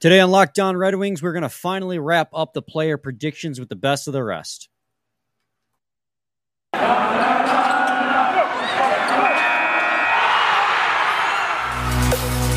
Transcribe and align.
Today 0.00 0.20
on 0.20 0.30
Locked 0.30 0.60
On 0.60 0.76
Red 0.76 0.94
Wings, 0.94 1.20
we're 1.24 1.32
going 1.32 1.42
to 1.42 1.48
finally 1.48 1.98
wrap 1.98 2.28
up 2.32 2.52
the 2.52 2.62
player 2.62 2.96
predictions 2.96 3.58
with 3.58 3.68
the 3.68 3.74
best 3.74 4.06
of 4.06 4.12
the 4.12 4.22
rest. 4.22 4.68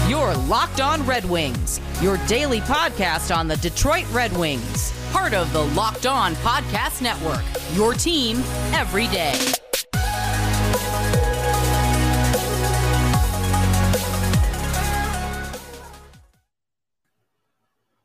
Your 0.08 0.36
Locked 0.36 0.82
On 0.82 1.04
Red 1.08 1.26
Wings, 1.26 1.82
your 2.00 2.18
daily 2.28 2.60
podcast 2.60 3.36
on 3.36 3.48
the 3.48 3.58
Detroit 3.58 4.06
Red 4.12 4.38
Wings, 4.38 4.94
part 5.12 5.34
of 5.34 5.52
the 5.52 5.66
Locked 5.66 6.06
On 6.06 6.36
Podcast 6.36 7.02
Network. 7.02 7.42
Your 7.74 7.96
team 7.96 8.38
every 8.74 9.08
day. 9.08 9.61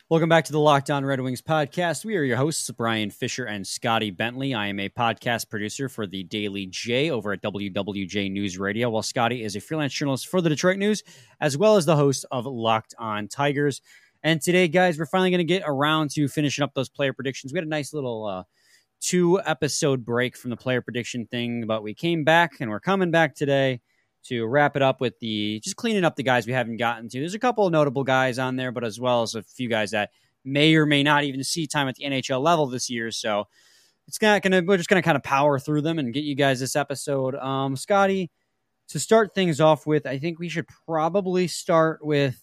Welcome 0.09 0.28
back 0.28 0.45
to 0.45 0.52
the 0.52 0.60
Locked 0.60 0.88
On 0.88 1.05
Red 1.05 1.20
Wings 1.20 1.42
podcast. 1.42 2.05
We 2.05 2.16
are 2.16 2.23
your 2.23 2.37
hosts, 2.37 2.70
Brian 2.70 3.10
Fisher 3.10 3.46
and 3.46 3.66
Scotty 3.66 4.12
Bentley. 4.12 4.55
I 4.55 4.69
am 4.69 4.79
a 4.79 4.88
podcast 4.88 5.51
producer 5.51 5.88
for 5.88 6.06
the 6.06 6.23
Daily 6.23 6.66
J 6.66 7.10
over 7.10 7.32
at 7.32 7.42
WWJ 7.42 8.30
News 8.30 8.56
Radio, 8.56 8.88
while 8.88 9.02
Scotty 9.02 9.42
is 9.42 9.56
a 9.56 9.60
freelance 9.60 9.92
journalist 9.92 10.29
for 10.29 10.41
the 10.41 10.48
Detroit 10.48 10.79
News, 10.79 11.02
as 11.41 11.59
well 11.59 11.77
as 11.77 11.87
the 11.87 11.96
host 11.96 12.24
of 12.30 12.46
Locked 12.46 12.95
On 13.01 13.27
Tigers. 13.27 13.82
And 14.23 14.41
today, 14.41 14.69
guys, 14.69 14.96
we're 14.96 15.06
finally 15.06 15.30
going 15.30 15.38
to 15.38 15.45
get 15.45 15.65
around 15.66 16.10
to 16.10 16.29
finishing 16.29 16.62
up 16.62 16.73
those 16.74 16.88
player 16.88 17.12
predictions. 17.12 17.52
We 17.52 17.57
had 17.57 17.66
a 17.66 17.68
nice 17.68 17.93
little 17.93 18.27
uh, 18.27 18.45
two 19.01 19.41
episode 19.45 20.04
break 20.04 20.37
from 20.37 20.51
the 20.51 20.57
player 20.57 20.82
prediction 20.82 21.27
thing, 21.27 21.66
but 21.66 21.82
we 21.82 21.95
came 21.95 22.23
back 22.23 22.60
and 22.60 22.70
we're 22.70 22.79
coming 22.79 23.10
back 23.10 23.34
today 23.34 23.80
to 24.29 24.47
wrap 24.47 24.77
it 24.77 24.83
up 24.83 25.01
with 25.01 25.19
the 25.21 25.61
just 25.61 25.77
cleaning 25.77 26.05
up 26.05 26.16
the 26.16 26.23
guys 26.23 26.47
we 26.47 26.53
haven't 26.53 26.77
gotten 26.77 27.09
to. 27.09 27.19
There's 27.19 27.35
a 27.35 27.39
couple 27.39 27.66
of 27.66 27.73
notable 27.73 28.05
guys 28.05 28.39
on 28.39 28.57
there, 28.57 28.73
but 28.73 28.85
as 28.85 28.99
well 29.01 29.23
as 29.23 29.35
a 29.35 29.43
few 29.43 29.69
guys 29.69 29.91
that 29.91 30.10
may 30.45 30.74
or 30.74 30.87
may 30.87 31.02
not 31.02 31.24
even 31.24 31.43
see 31.43 31.66
time 31.66 31.88
at 31.88 31.96
the 31.96 32.05
NHL 32.05 32.43
level 32.43 32.66
this 32.66 32.88
year. 32.88 33.10
So 33.10 33.49
it's 34.07 34.21
not 34.23 34.43
gonna 34.43 34.63
we're 34.63 34.77
just 34.77 34.88
gonna 34.88 35.02
kind 35.02 35.16
of 35.16 35.23
power 35.23 35.59
through 35.59 35.83
them 35.83 35.99
and 35.99 36.13
get 36.13 36.24
you 36.24 36.35
guys 36.35 36.60
this 36.60 36.77
episode. 36.77 37.35
Um, 37.35 37.77
Scotty, 37.77 38.30
to 38.88 38.99
start 39.01 39.35
things 39.35 39.60
off 39.60 39.87
with, 39.87 40.07
I 40.07 40.18
think 40.18 40.38
we 40.38 40.49
should 40.49 40.66
probably 40.87 41.49
start 41.49 42.05
with 42.05 42.40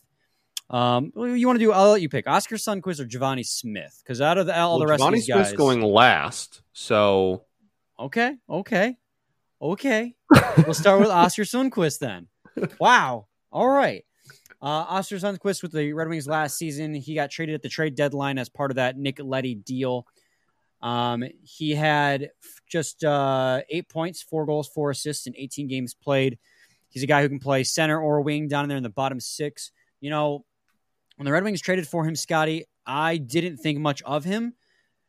um, 0.69 1.11
you 1.15 1.45
want 1.45 1.59
to 1.59 1.65
do? 1.65 1.71
I'll 1.71 1.91
let 1.91 2.01
you 2.01 2.09
pick 2.09 2.27
Oskar 2.27 2.55
Sundqvist 2.55 2.99
or 2.99 3.05
Givani 3.05 3.45
Smith 3.45 4.01
because 4.03 4.21
out 4.21 4.37
of 4.37 4.47
the, 4.47 4.57
all 4.57 4.71
well, 4.71 4.79
the 4.79 4.87
rest 4.87 5.03
Givani 5.03 5.07
of 5.07 5.13
these 5.13 5.25
Smith's 5.25 5.49
guys, 5.51 5.57
going 5.57 5.81
last. 5.81 6.61
So 6.73 7.45
okay, 7.99 8.35
okay, 8.49 8.97
okay. 9.63 10.15
we'll 10.65 10.73
start 10.73 10.99
with 10.99 11.09
Oskar 11.09 11.43
Sundqvist 11.43 11.99
then. 11.99 12.27
Wow. 12.79 13.27
All 13.51 13.69
right. 13.69 14.03
Uh, 14.61 14.85
Oskar 14.89 15.15
Sundqvist 15.15 15.61
with 15.61 15.71
the 15.71 15.93
Red 15.93 16.07
Wings 16.07 16.27
last 16.27 16.57
season. 16.57 16.93
He 16.93 17.15
got 17.15 17.31
traded 17.31 17.55
at 17.55 17.61
the 17.61 17.69
trade 17.69 17.95
deadline 17.95 18.37
as 18.37 18.49
part 18.49 18.71
of 18.71 18.75
that 18.75 18.97
Nick 18.97 19.19
Leddy 19.19 19.55
deal. 19.55 20.05
Um, 20.81 21.23
he 21.41 21.71
had 21.71 22.31
just 22.67 23.03
uh, 23.03 23.61
eight 23.69 23.89
points, 23.89 24.21
four 24.21 24.45
goals, 24.45 24.67
four 24.67 24.91
assists 24.91 25.27
in 25.27 25.33
18 25.35 25.67
games 25.67 25.93
played. 25.93 26.37
He's 26.89 27.03
a 27.03 27.07
guy 27.07 27.21
who 27.21 27.29
can 27.29 27.39
play 27.39 27.63
center 27.63 27.99
or 27.99 28.21
wing 28.21 28.47
down 28.47 28.67
there 28.67 28.77
in 28.77 28.83
the 28.83 28.89
bottom 28.89 29.19
six. 29.19 29.71
You 30.01 30.09
know, 30.09 30.45
when 31.15 31.25
the 31.25 31.31
Red 31.31 31.43
Wings 31.43 31.61
traded 31.61 31.87
for 31.87 32.05
him, 32.05 32.15
Scotty, 32.15 32.65
I 32.85 33.17
didn't 33.17 33.57
think 33.57 33.79
much 33.79 34.01
of 34.03 34.23
him. 34.23 34.53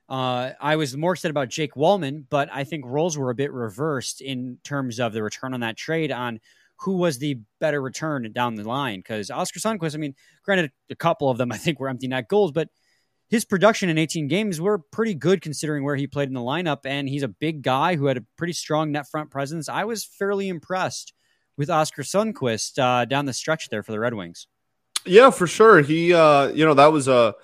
Uh, 0.09 0.51
I 0.61 0.77
was 0.77 0.97
more 0.97 1.13
excited 1.13 1.31
about 1.31 1.49
Jake 1.49 1.75
Walman, 1.75 2.25
but 2.29 2.49
I 2.53 2.65
think 2.65 2.85
roles 2.87 3.17
were 3.17 3.31
a 3.31 3.35
bit 3.35 3.53
reversed 3.53 4.21
in 4.21 4.59
terms 4.63 5.01
of 5.01 5.13
the 5.13 5.23
return 5.23 5.55
on 5.55 5.61
that 5.61 5.77
trade 5.77 6.13
on 6.13 6.41
who 6.81 6.97
was 6.99 7.19
the 7.19 7.39
better 7.61 7.81
return 7.81 8.31
down 8.33 8.55
the 8.55 8.65
line. 8.65 8.99
Because 8.99 9.31
Oskar 9.31 9.61
Sundqvist, 9.61 9.95
I 9.95 9.99
mean, 9.99 10.15
granted, 10.45 10.73
a 10.91 10.95
couple 10.95 11.31
of 11.31 11.39
them 11.39 11.53
I 11.53 11.57
think 11.57 11.81
were 11.81 11.89
empty 11.89 12.09
net 12.09 12.29
goals, 12.29 12.53
but 12.53 12.69
his 13.31 13.45
production 13.45 13.89
in 13.89 13.97
18 13.97 14.29
games 14.29 14.61
were 14.61 14.79
pretty 14.79 15.15
good 15.15 15.41
considering 15.41 15.85
where 15.85 15.97
he 15.97 16.07
played 16.07 16.29
in 16.29 16.35
the 16.35 16.41
lineup. 16.41 16.81
And 16.85 17.09
he's 17.09 17.23
a 17.23 17.29
big 17.29 17.63
guy 17.63 17.97
who 17.97 18.07
had 18.07 18.19
a 18.19 18.25
pretty 18.37 18.53
strong 18.53 18.93
net 18.93 19.09
front 19.09 19.31
presence. 19.31 19.69
I 19.69 19.85
was 19.85 20.05
fairly 20.05 20.49
impressed 20.49 21.15
with 21.57 21.71
Oskar 21.71 22.03
Sundqvist 22.03 22.79
uh, 22.79 23.07
down 23.07 23.25
the 23.25 23.33
stretch 23.33 23.71
there 23.71 23.83
for 23.83 23.93
the 23.93 24.01
Red 24.01 24.15
Wings. 24.15 24.47
Yeah, 25.07 25.31
for 25.31 25.47
sure. 25.47 25.81
He, 25.81 26.13
uh, 26.13 26.49
you 26.49 26.65
know, 26.65 26.75
that 26.75 26.93
was 26.93 27.09
a 27.09 27.35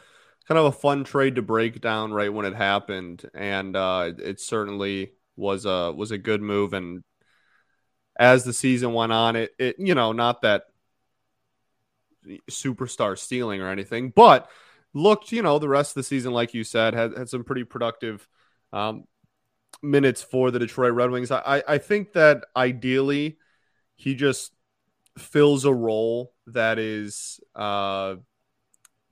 kind 0.50 0.58
of 0.58 0.66
a 0.66 0.72
fun 0.72 1.04
trade 1.04 1.36
to 1.36 1.42
break 1.42 1.80
down 1.80 2.12
right 2.12 2.32
when 2.32 2.44
it 2.44 2.56
happened, 2.56 3.24
and 3.34 3.76
uh, 3.76 4.10
it 4.18 4.40
certainly 4.40 5.12
was 5.36 5.64
a 5.64 5.92
was 5.92 6.10
a 6.10 6.18
good 6.18 6.42
move. 6.42 6.72
And 6.72 7.04
as 8.18 8.42
the 8.42 8.52
season 8.52 8.92
went 8.92 9.12
on, 9.12 9.36
it, 9.36 9.52
it 9.60 9.76
you 9.78 9.94
know, 9.94 10.10
not 10.10 10.42
that 10.42 10.64
superstar 12.50 13.16
stealing 13.16 13.60
or 13.60 13.68
anything, 13.68 14.10
but 14.10 14.50
looked, 14.92 15.30
you 15.30 15.40
know, 15.40 15.60
the 15.60 15.68
rest 15.68 15.92
of 15.92 15.94
the 15.94 16.02
season, 16.02 16.32
like 16.32 16.52
you 16.52 16.64
said, 16.64 16.94
had, 16.94 17.16
had 17.16 17.28
some 17.28 17.44
pretty 17.44 17.62
productive 17.62 18.26
um, 18.72 19.04
minutes 19.84 20.20
for 20.20 20.50
the 20.50 20.58
Detroit 20.58 20.94
Red 20.94 21.10
Wings. 21.10 21.30
I, 21.30 21.62
I 21.66 21.78
think 21.78 22.14
that 22.14 22.44
ideally 22.56 23.38
he 23.94 24.16
just 24.16 24.52
fills 25.16 25.64
a 25.64 25.72
role 25.72 26.34
that 26.48 26.80
is 26.80 27.38
uh, 27.54 28.16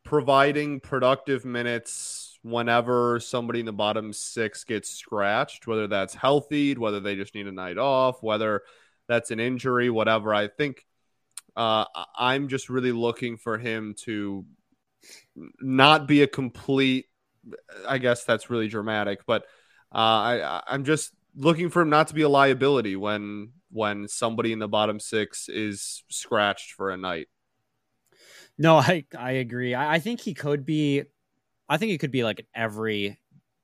providing 0.08 0.80
productive 0.80 1.44
minutes 1.44 2.38
whenever 2.40 3.20
somebody 3.20 3.60
in 3.60 3.66
the 3.66 3.72
bottom 3.74 4.10
six 4.10 4.64
gets 4.64 4.88
scratched, 4.88 5.66
whether 5.66 5.86
that's 5.86 6.14
healthy, 6.14 6.74
whether 6.74 6.98
they 6.98 7.14
just 7.14 7.34
need 7.34 7.46
a 7.46 7.52
night 7.52 7.76
off, 7.76 8.22
whether 8.22 8.62
that's 9.06 9.30
an 9.30 9.38
injury, 9.38 9.90
whatever. 9.90 10.32
I 10.32 10.48
think 10.48 10.86
uh, 11.56 11.84
I'm 12.16 12.48
just 12.48 12.70
really 12.70 12.90
looking 12.90 13.36
for 13.36 13.58
him 13.58 13.94
to 14.04 14.46
not 15.60 16.08
be 16.08 16.22
a 16.22 16.26
complete. 16.26 17.04
I 17.86 17.98
guess 17.98 18.24
that's 18.24 18.48
really 18.48 18.68
dramatic, 18.68 19.26
but 19.26 19.42
uh, 19.94 19.98
I, 19.98 20.62
I'm 20.68 20.84
just 20.84 21.12
looking 21.36 21.68
for 21.68 21.82
him 21.82 21.90
not 21.90 22.08
to 22.08 22.14
be 22.14 22.22
a 22.22 22.30
liability 22.30 22.96
when 22.96 23.52
when 23.70 24.08
somebody 24.08 24.54
in 24.54 24.58
the 24.58 24.68
bottom 24.68 25.00
six 25.00 25.50
is 25.50 26.02
scratched 26.08 26.72
for 26.72 26.88
a 26.88 26.96
night. 26.96 27.28
No, 28.58 28.76
I 28.76 29.04
I 29.16 29.32
agree. 29.32 29.74
I, 29.74 29.94
I 29.94 29.98
think 29.98 30.20
he 30.20 30.34
could 30.34 30.66
be. 30.66 31.04
I 31.68 31.76
think 31.76 31.90
he 31.90 31.98
could 31.98 32.10
be 32.10 32.24
like 32.24 32.40
an 32.40 32.46
every 32.54 33.18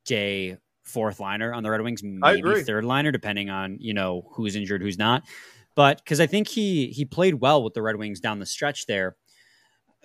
day 0.04 0.58
fourth 0.84 1.18
liner 1.18 1.52
on 1.52 1.62
the 1.62 1.70
Red 1.70 1.80
Wings, 1.80 2.02
maybe 2.02 2.54
third 2.62 2.84
liner, 2.84 3.10
depending 3.10 3.50
on 3.50 3.78
you 3.80 3.94
know 3.94 4.28
who's 4.32 4.56
injured, 4.56 4.82
who's 4.82 4.98
not. 4.98 5.24
But 5.74 5.98
because 5.98 6.20
I 6.20 6.26
think 6.26 6.48
he 6.48 6.88
he 6.88 7.04
played 7.04 7.34
well 7.34 7.62
with 7.62 7.74
the 7.74 7.82
Red 7.82 7.96
Wings 7.96 8.20
down 8.20 8.38
the 8.38 8.46
stretch 8.46 8.86
there. 8.86 9.16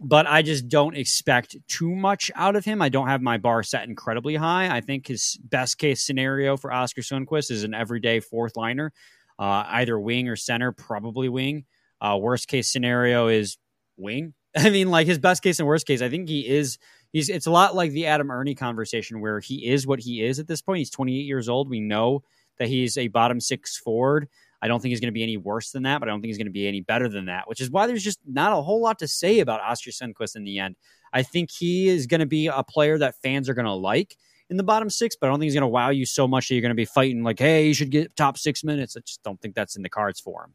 But 0.01 0.27
I 0.27 0.41
just 0.43 0.69
don't 0.69 0.95
expect 0.95 1.57
too 1.67 1.93
much 1.93 2.31
out 2.33 2.55
of 2.55 2.63
him. 2.63 2.81
I 2.81 2.87
don't 2.87 3.09
have 3.09 3.21
my 3.21 3.37
bar 3.37 3.63
set 3.63 3.87
incredibly 3.87 4.35
high. 4.35 4.73
I 4.73 4.79
think 4.79 5.07
his 5.07 5.37
best 5.43 5.77
case 5.77 6.01
scenario 6.01 6.55
for 6.55 6.71
Oskar 6.71 7.01
Sundqvist 7.01 7.51
is 7.51 7.65
an 7.65 7.73
everyday 7.73 8.21
fourth 8.21 8.55
liner, 8.55 8.93
uh, 9.37 9.65
either 9.67 9.99
wing 9.99 10.29
or 10.29 10.37
center, 10.37 10.71
probably 10.71 11.27
wing. 11.27 11.65
Uh, 11.99 12.17
worst 12.19 12.47
case 12.47 12.71
scenario 12.71 13.27
is 13.27 13.57
wing. 13.97 14.33
I 14.57 14.69
mean, 14.69 14.89
like 14.89 15.07
his 15.07 15.19
best 15.19 15.43
case 15.43 15.59
and 15.59 15.67
worst 15.67 15.85
case, 15.85 16.01
I 16.01 16.09
think 16.09 16.27
he 16.27 16.47
is. 16.47 16.77
He's. 17.11 17.29
It's 17.29 17.47
a 17.47 17.51
lot 17.51 17.75
like 17.75 17.91
the 17.91 18.07
Adam 18.07 18.31
Erne 18.31 18.55
conversation, 18.55 19.21
where 19.21 19.39
he 19.39 19.67
is 19.67 19.85
what 19.85 19.99
he 19.99 20.23
is 20.23 20.39
at 20.39 20.47
this 20.47 20.61
point. 20.61 20.79
He's 20.79 20.89
28 20.89 21.21
years 21.21 21.49
old. 21.49 21.69
We 21.69 21.79
know 21.79 22.23
that 22.57 22.67
he's 22.67 22.97
a 22.97 23.07
bottom 23.07 23.39
six 23.39 23.77
forward. 23.77 24.27
I 24.61 24.67
don't 24.67 24.81
think 24.81 24.89
he's 24.89 24.99
going 24.99 25.07
to 25.07 25.13
be 25.13 25.23
any 25.23 25.37
worse 25.37 25.71
than 25.71 25.83
that, 25.83 25.99
but 25.99 26.09
I 26.09 26.11
don't 26.11 26.19
think 26.19 26.29
he's 26.29 26.37
going 26.37 26.47
to 26.47 26.51
be 26.51 26.67
any 26.67 26.81
better 26.81 27.07
than 27.07 27.25
that. 27.25 27.47
Which 27.47 27.61
is 27.61 27.69
why 27.69 27.87
there's 27.87 28.03
just 28.03 28.19
not 28.25 28.51
a 28.51 28.61
whole 28.61 28.81
lot 28.81 28.99
to 28.99 29.07
say 29.07 29.39
about 29.39 29.61
Oskar 29.61 29.91
Sundqvist 29.91 30.35
in 30.35 30.43
the 30.43 30.59
end. 30.59 30.75
I 31.13 31.23
think 31.23 31.49
he 31.51 31.87
is 31.87 32.07
going 32.07 32.19
to 32.19 32.25
be 32.25 32.47
a 32.47 32.63
player 32.63 32.97
that 32.97 33.15
fans 33.21 33.49
are 33.49 33.53
going 33.53 33.65
to 33.65 33.73
like 33.73 34.17
in 34.49 34.57
the 34.57 34.63
bottom 34.63 34.89
six, 34.89 35.15
but 35.15 35.27
I 35.27 35.29
don't 35.29 35.39
think 35.39 35.47
he's 35.47 35.53
going 35.53 35.61
to 35.61 35.67
wow 35.67 35.89
you 35.89 36.05
so 36.05 36.27
much 36.27 36.47
that 36.47 36.55
you're 36.55 36.61
going 36.61 36.69
to 36.69 36.75
be 36.75 36.85
fighting 36.85 37.23
like, 37.23 37.39
hey, 37.39 37.67
you 37.67 37.73
should 37.73 37.91
get 37.91 38.15
top 38.15 38.37
six 38.37 38.63
minutes. 38.63 38.97
I 38.97 39.01
just 39.01 39.23
don't 39.23 39.39
think 39.39 39.55
that's 39.55 39.75
in 39.75 39.83
the 39.83 39.89
cards 39.89 40.19
for 40.19 40.43
him. 40.43 40.53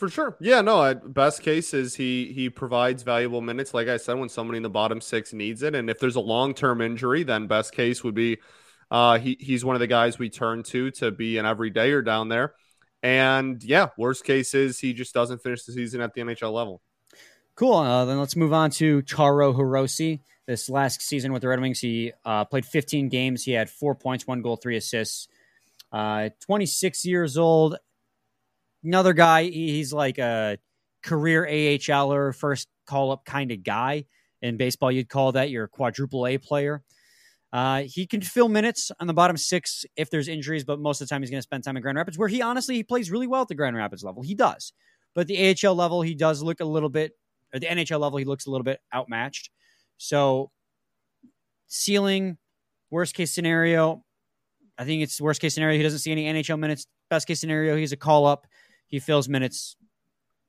For 0.00 0.08
sure. 0.08 0.34
Yeah, 0.40 0.62
no, 0.62 0.94
best 0.94 1.42
case 1.42 1.74
is 1.74 1.94
he 1.94 2.32
he 2.32 2.48
provides 2.48 3.02
valuable 3.02 3.42
minutes 3.42 3.74
like 3.74 3.86
I 3.86 3.98
said 3.98 4.14
when 4.14 4.30
somebody 4.30 4.56
in 4.56 4.62
the 4.62 4.70
bottom 4.70 4.98
6 4.98 5.34
needs 5.34 5.62
it 5.62 5.74
and 5.74 5.90
if 5.90 5.98
there's 5.98 6.16
a 6.16 6.20
long-term 6.20 6.80
injury 6.80 7.22
then 7.22 7.46
best 7.46 7.74
case 7.74 8.02
would 8.02 8.14
be 8.14 8.38
uh 8.90 9.18
he 9.18 9.36
he's 9.38 9.62
one 9.62 9.76
of 9.76 9.80
the 9.80 9.86
guys 9.86 10.18
we 10.18 10.30
turn 10.30 10.62
to 10.62 10.90
to 10.92 11.10
be 11.10 11.36
an 11.36 11.44
everydayer 11.44 12.02
down 12.02 12.30
there. 12.30 12.54
And 13.02 13.62
yeah, 13.62 13.88
worst 13.98 14.24
case 14.24 14.54
is 14.54 14.78
he 14.78 14.94
just 14.94 15.12
doesn't 15.12 15.42
finish 15.42 15.64
the 15.64 15.72
season 15.74 16.00
at 16.00 16.14
the 16.14 16.22
NHL 16.22 16.50
level. 16.50 16.80
Cool. 17.54 17.74
Uh, 17.74 18.06
then 18.06 18.18
let's 18.18 18.36
move 18.36 18.54
on 18.54 18.70
to 18.70 19.02
Taro 19.02 19.52
Hirose. 19.52 20.20
This 20.46 20.70
last 20.70 21.02
season 21.02 21.30
with 21.30 21.42
the 21.42 21.48
Red 21.48 21.60
Wings, 21.60 21.78
he 21.78 22.14
uh, 22.24 22.46
played 22.46 22.64
15 22.64 23.10
games. 23.10 23.44
He 23.44 23.52
had 23.52 23.68
four 23.68 23.94
points, 23.94 24.26
one 24.26 24.40
goal, 24.40 24.56
three 24.56 24.78
assists. 24.78 25.28
Uh, 25.92 26.30
26 26.40 27.04
years 27.04 27.36
old 27.36 27.76
another 28.84 29.12
guy. 29.12 29.44
He's 29.44 29.92
like 29.92 30.18
a 30.18 30.58
career 31.02 31.46
AHLer, 31.46 32.34
first 32.34 32.68
call 32.86 33.12
up 33.12 33.24
kind 33.24 33.52
of 33.52 33.62
guy. 33.62 34.04
In 34.42 34.56
baseball, 34.56 34.90
you'd 34.90 35.08
call 35.08 35.32
that 35.32 35.50
your 35.50 35.68
quadruple 35.68 36.26
A 36.26 36.38
player. 36.38 36.82
Uh, 37.52 37.82
he 37.82 38.06
can 38.06 38.20
fill 38.20 38.48
minutes 38.48 38.90
on 39.00 39.06
the 39.06 39.12
bottom 39.12 39.36
six 39.36 39.84
if 39.96 40.08
there's 40.08 40.28
injuries, 40.28 40.64
but 40.64 40.78
most 40.78 41.00
of 41.00 41.08
the 41.08 41.12
time 41.12 41.20
he's 41.20 41.30
going 41.30 41.38
to 41.38 41.42
spend 41.42 41.64
time 41.64 41.76
in 41.76 41.82
Grand 41.82 41.98
Rapids, 41.98 42.16
where 42.16 42.28
he 42.28 42.40
honestly 42.40 42.76
he 42.76 42.84
plays 42.84 43.10
really 43.10 43.26
well 43.26 43.42
at 43.42 43.48
the 43.48 43.54
Grand 43.54 43.76
Rapids 43.76 44.04
level. 44.04 44.22
He 44.22 44.34
does, 44.34 44.72
but 45.14 45.26
the 45.26 45.56
AHL 45.64 45.74
level 45.74 46.00
he 46.02 46.14
does 46.14 46.42
look 46.42 46.60
a 46.60 46.64
little 46.64 46.88
bit, 46.88 47.12
or 47.52 47.58
the 47.58 47.66
NHL 47.66 47.98
level 47.98 48.18
he 48.18 48.24
looks 48.24 48.46
a 48.46 48.50
little 48.50 48.64
bit 48.64 48.80
outmatched. 48.94 49.50
So, 49.98 50.52
ceiling, 51.66 52.38
worst 52.88 53.14
case 53.14 53.32
scenario, 53.32 54.04
I 54.78 54.84
think 54.84 55.02
it's 55.02 55.20
worst 55.20 55.40
case 55.40 55.52
scenario. 55.52 55.76
He 55.76 55.82
doesn't 55.82 55.98
see 55.98 56.12
any 56.12 56.26
NHL 56.26 56.58
minutes. 56.58 56.86
Best 57.10 57.26
case 57.26 57.40
scenario, 57.40 57.76
he's 57.76 57.92
a 57.92 57.96
call 57.96 58.26
up. 58.26 58.46
He 58.90 58.98
fills 58.98 59.28
minutes. 59.28 59.76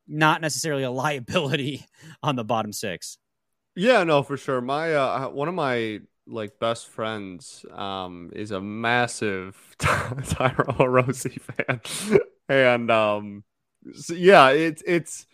Not 0.07 0.41
necessarily 0.41 0.83
a 0.83 0.91
liability 0.91 1.85
on 2.23 2.35
the 2.35 2.43
bottom 2.43 2.73
six. 2.73 3.17
Yeah, 3.75 4.03
no, 4.03 4.23
for 4.23 4.35
sure. 4.35 4.59
My 4.59 4.93
uh, 4.93 5.29
one 5.29 5.47
of 5.47 5.53
my 5.53 6.01
like 6.27 6.59
best 6.59 6.87
friends 6.87 7.65
um 7.73 8.31
is 8.33 8.51
a 8.51 8.61
massive 8.61 9.57
Taro 9.77 10.65
Hirose 10.73 11.39
fan, 11.39 12.19
and 12.49 12.91
um, 12.91 13.43
so 13.93 14.13
yeah, 14.13 14.49
it's 14.49 14.83
it's. 14.85 15.25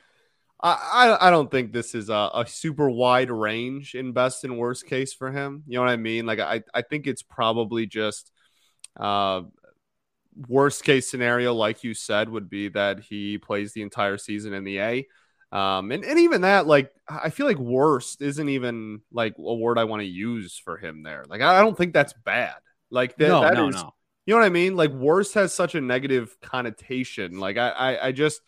I, 0.60 1.16
I 1.22 1.30
don't 1.30 1.52
think 1.52 1.72
this 1.72 1.94
is 1.94 2.10
a, 2.10 2.32
a, 2.34 2.46
super 2.48 2.90
wide 2.90 3.30
range 3.30 3.94
in 3.94 4.12
best 4.12 4.44
and 4.44 4.58
worst 4.58 4.88
case 4.88 5.14
for 5.14 5.32
him. 5.32 5.62
You 5.68 5.76
know 5.76 5.82
what 5.82 5.92
I 5.92 5.98
mean? 5.98 6.26
Like 6.26 6.40
I, 6.40 6.64
I 6.74 6.82
think 6.82 7.06
it's 7.06 7.22
probably 7.22 7.86
just 7.86 8.32
uh, 9.00 9.44
worst 10.48 10.84
case 10.84 11.10
scenario, 11.10 11.54
like 11.54 11.84
you 11.84 11.94
said, 11.94 12.30
would 12.30 12.50
be 12.50 12.70
that 12.70 13.00
he 13.00 13.38
plays 13.38 13.74
the 13.74 13.82
entire 13.82 14.18
season 14.18 14.54
in 14.54 14.64
the 14.64 14.80
A. 14.80 15.08
Um, 15.52 15.92
and, 15.92 16.04
and 16.04 16.20
even 16.20 16.42
that, 16.42 16.68
like, 16.68 16.92
I 17.08 17.30
feel 17.30 17.46
like 17.46 17.58
worst 17.58 18.22
isn't 18.22 18.50
even 18.50 19.02
like 19.12 19.36
a 19.38 19.54
word 19.56 19.78
I 19.78 19.86
want 19.86 20.02
to 20.02 20.08
use 20.08 20.58
for 20.58 20.78
him 20.78 21.04
there. 21.04 21.24
Like, 21.28 21.42
I 21.42 21.62
don't 21.62 21.78
think 21.78 21.94
that's 21.94 22.14
bad. 22.26 22.56
Like, 22.90 23.16
that, 23.18 23.30
no, 23.30 23.42
that 23.42 23.54
no, 23.54 23.70
is, 23.70 23.76
no. 23.76 23.94
you 24.26 24.34
know 24.34 24.42
what 24.42 24.46
I 24.46 24.50
mean? 24.50 24.76
Like, 24.76 24.92
worst 24.92 25.34
has 25.36 25.54
such 25.54 25.76
a 25.76 25.82
negative 25.82 26.36
connotation. 26.42 27.40
Like, 27.40 27.58
I, 27.58 27.70
I, 27.70 28.08
I 28.08 28.12
just, 28.12 28.42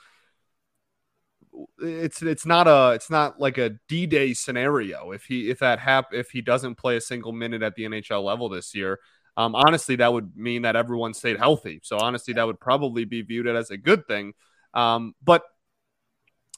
it's 1.79 2.21
it's 2.21 2.45
not 2.45 2.67
a 2.67 2.93
it's 2.93 3.09
not 3.09 3.39
like 3.39 3.57
a 3.57 3.71
D 3.89 4.05
Day 4.05 4.33
scenario. 4.33 5.11
If 5.11 5.25
he 5.25 5.49
if 5.49 5.59
that 5.59 5.79
hap 5.79 6.13
if 6.13 6.29
he 6.29 6.41
doesn't 6.41 6.75
play 6.75 6.95
a 6.95 7.01
single 7.01 7.33
minute 7.33 7.63
at 7.63 7.75
the 7.75 7.83
NHL 7.83 8.23
level 8.23 8.47
this 8.49 8.73
year, 8.73 8.99
um, 9.39 9.55
honestly, 9.55 9.95
that 9.95 10.11
would 10.11 10.35
mean 10.35 10.63
that 10.63 10.75
everyone 10.75 11.13
stayed 11.13 11.37
healthy. 11.37 11.79
So 11.81 11.97
honestly, 11.97 12.33
that 12.33 12.45
would 12.45 12.59
probably 12.59 13.05
be 13.05 13.21
viewed 13.21 13.47
as 13.47 13.71
a 13.71 13.77
good 13.77 14.05
thing. 14.05 14.33
Um, 14.73 15.15
but 15.23 15.43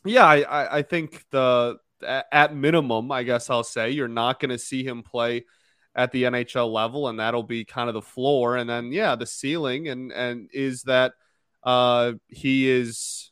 yeah, 0.03 0.25
I, 0.25 0.79
I 0.79 0.81
think 0.81 1.23
the 1.29 1.77
at 2.01 2.55
minimum, 2.55 3.11
I 3.11 3.21
guess 3.21 3.51
I'll 3.51 3.63
say 3.63 3.91
you're 3.91 4.07
not 4.07 4.39
going 4.39 4.49
to 4.49 4.57
see 4.57 4.83
him 4.83 5.03
play 5.03 5.45
at 5.93 6.11
the 6.11 6.23
NHL 6.23 6.73
level, 6.73 7.07
and 7.07 7.19
that'll 7.19 7.43
be 7.43 7.65
kind 7.65 7.87
of 7.87 7.93
the 7.93 8.01
floor. 8.01 8.57
And 8.57 8.67
then 8.67 8.91
yeah, 8.91 9.15
the 9.15 9.27
ceiling 9.27 9.87
and 9.87 10.11
and 10.11 10.49
is 10.51 10.81
that 10.83 11.13
uh, 11.63 12.13
he 12.29 12.67
is 12.67 13.29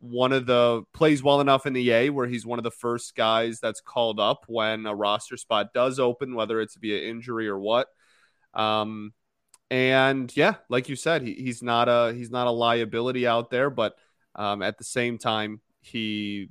one 0.00 0.32
of 0.32 0.44
the 0.44 0.82
plays 0.92 1.22
well 1.22 1.40
enough 1.40 1.66
in 1.66 1.72
the 1.72 1.92
A 1.92 2.10
where 2.10 2.26
he's 2.26 2.44
one 2.44 2.58
of 2.58 2.64
the 2.64 2.72
first 2.72 3.14
guys 3.14 3.60
that's 3.60 3.80
called 3.80 4.18
up 4.18 4.42
when 4.48 4.86
a 4.86 4.94
roster 4.94 5.36
spot 5.36 5.72
does 5.72 6.00
open, 6.00 6.34
whether 6.34 6.60
it's 6.60 6.74
via 6.74 7.08
injury 7.08 7.46
or 7.46 7.60
what. 7.60 7.86
Um, 8.54 9.12
and 9.70 10.34
yeah, 10.36 10.56
like 10.68 10.88
you 10.88 10.96
said, 10.96 11.22
he, 11.22 11.34
he's 11.34 11.62
not 11.62 11.88
a 11.88 12.12
he's 12.12 12.30
not 12.30 12.46
a 12.46 12.50
liability 12.50 13.26
out 13.26 13.50
there, 13.50 13.70
but 13.70 13.96
um, 14.34 14.62
at 14.62 14.78
the 14.78 14.84
same 14.84 15.18
time, 15.18 15.60
he 15.80 16.50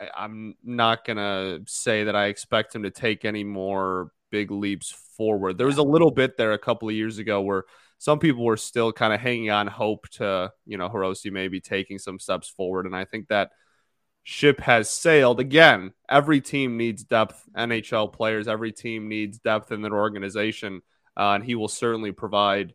I, 0.00 0.08
I'm 0.16 0.54
not 0.62 1.04
gonna 1.06 1.60
say 1.66 2.04
that 2.04 2.14
I 2.14 2.26
expect 2.26 2.74
him 2.74 2.82
to 2.82 2.90
take 2.90 3.24
any 3.24 3.44
more 3.44 4.12
big 4.30 4.50
leaps 4.50 4.90
forward. 5.16 5.58
There 5.58 5.66
was 5.66 5.78
a 5.78 5.82
little 5.82 6.10
bit 6.10 6.36
there 6.36 6.52
a 6.52 6.58
couple 6.58 6.88
of 6.88 6.94
years 6.94 7.18
ago 7.18 7.40
where 7.40 7.64
some 7.98 8.18
people 8.18 8.44
were 8.44 8.56
still 8.56 8.92
kind 8.92 9.12
of 9.12 9.20
hanging 9.20 9.50
on 9.50 9.66
hope 9.66 10.08
to, 10.10 10.52
you 10.66 10.78
know, 10.78 10.88
Hirose 10.88 11.30
maybe 11.32 11.60
taking 11.60 11.98
some 11.98 12.18
steps 12.18 12.48
forward. 12.48 12.86
And 12.86 12.94
I 12.94 13.04
think 13.04 13.28
that 13.28 13.50
ship 14.22 14.60
has 14.60 14.88
sailed. 14.88 15.40
Again, 15.40 15.92
every 16.08 16.40
team 16.40 16.76
needs 16.76 17.02
depth, 17.02 17.42
NHL 17.56 18.12
players, 18.12 18.46
every 18.46 18.70
team 18.70 19.08
needs 19.08 19.38
depth 19.38 19.72
in 19.72 19.82
their 19.82 19.96
organization 19.96 20.82
uh, 21.18 21.32
and 21.32 21.44
he 21.44 21.54
will 21.54 21.68
certainly 21.68 22.12
provide 22.12 22.74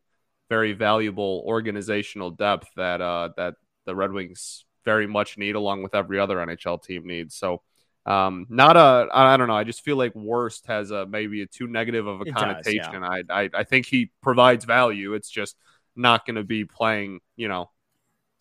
very 0.49 0.73
valuable 0.73 1.43
organizational 1.45 2.29
depth 2.29 2.69
that 2.75 3.01
uh, 3.01 3.29
that 3.37 3.55
the 3.85 3.95
Red 3.95 4.11
Wings 4.11 4.65
very 4.85 5.07
much 5.07 5.37
need, 5.37 5.55
along 5.55 5.81
with 5.81 5.95
every 5.95 6.19
other 6.19 6.37
NHL 6.37 6.83
team 6.83 7.07
needs. 7.07 7.35
So, 7.35 7.61
um, 8.05 8.45
not 8.49 8.75
a 8.75 9.07
I 9.13 9.37
don't 9.37 9.47
know. 9.47 9.55
I 9.55 9.63
just 9.63 9.83
feel 9.83 9.95
like 9.95 10.13
worst 10.13 10.67
has 10.67 10.91
a 10.91 11.05
maybe 11.05 11.41
a 11.41 11.47
too 11.47 11.67
negative 11.67 12.05
of 12.05 12.21
a 12.21 12.25
it 12.25 12.35
connotation. 12.35 13.01
Does, 13.01 13.23
yeah. 13.29 13.33
I, 13.35 13.43
I 13.43 13.49
I 13.53 13.63
think 13.63 13.85
he 13.85 14.11
provides 14.21 14.65
value. 14.65 15.13
It's 15.13 15.29
just 15.29 15.55
not 15.95 16.25
going 16.25 16.35
to 16.35 16.43
be 16.43 16.65
playing, 16.65 17.19
you 17.35 17.47
know, 17.47 17.69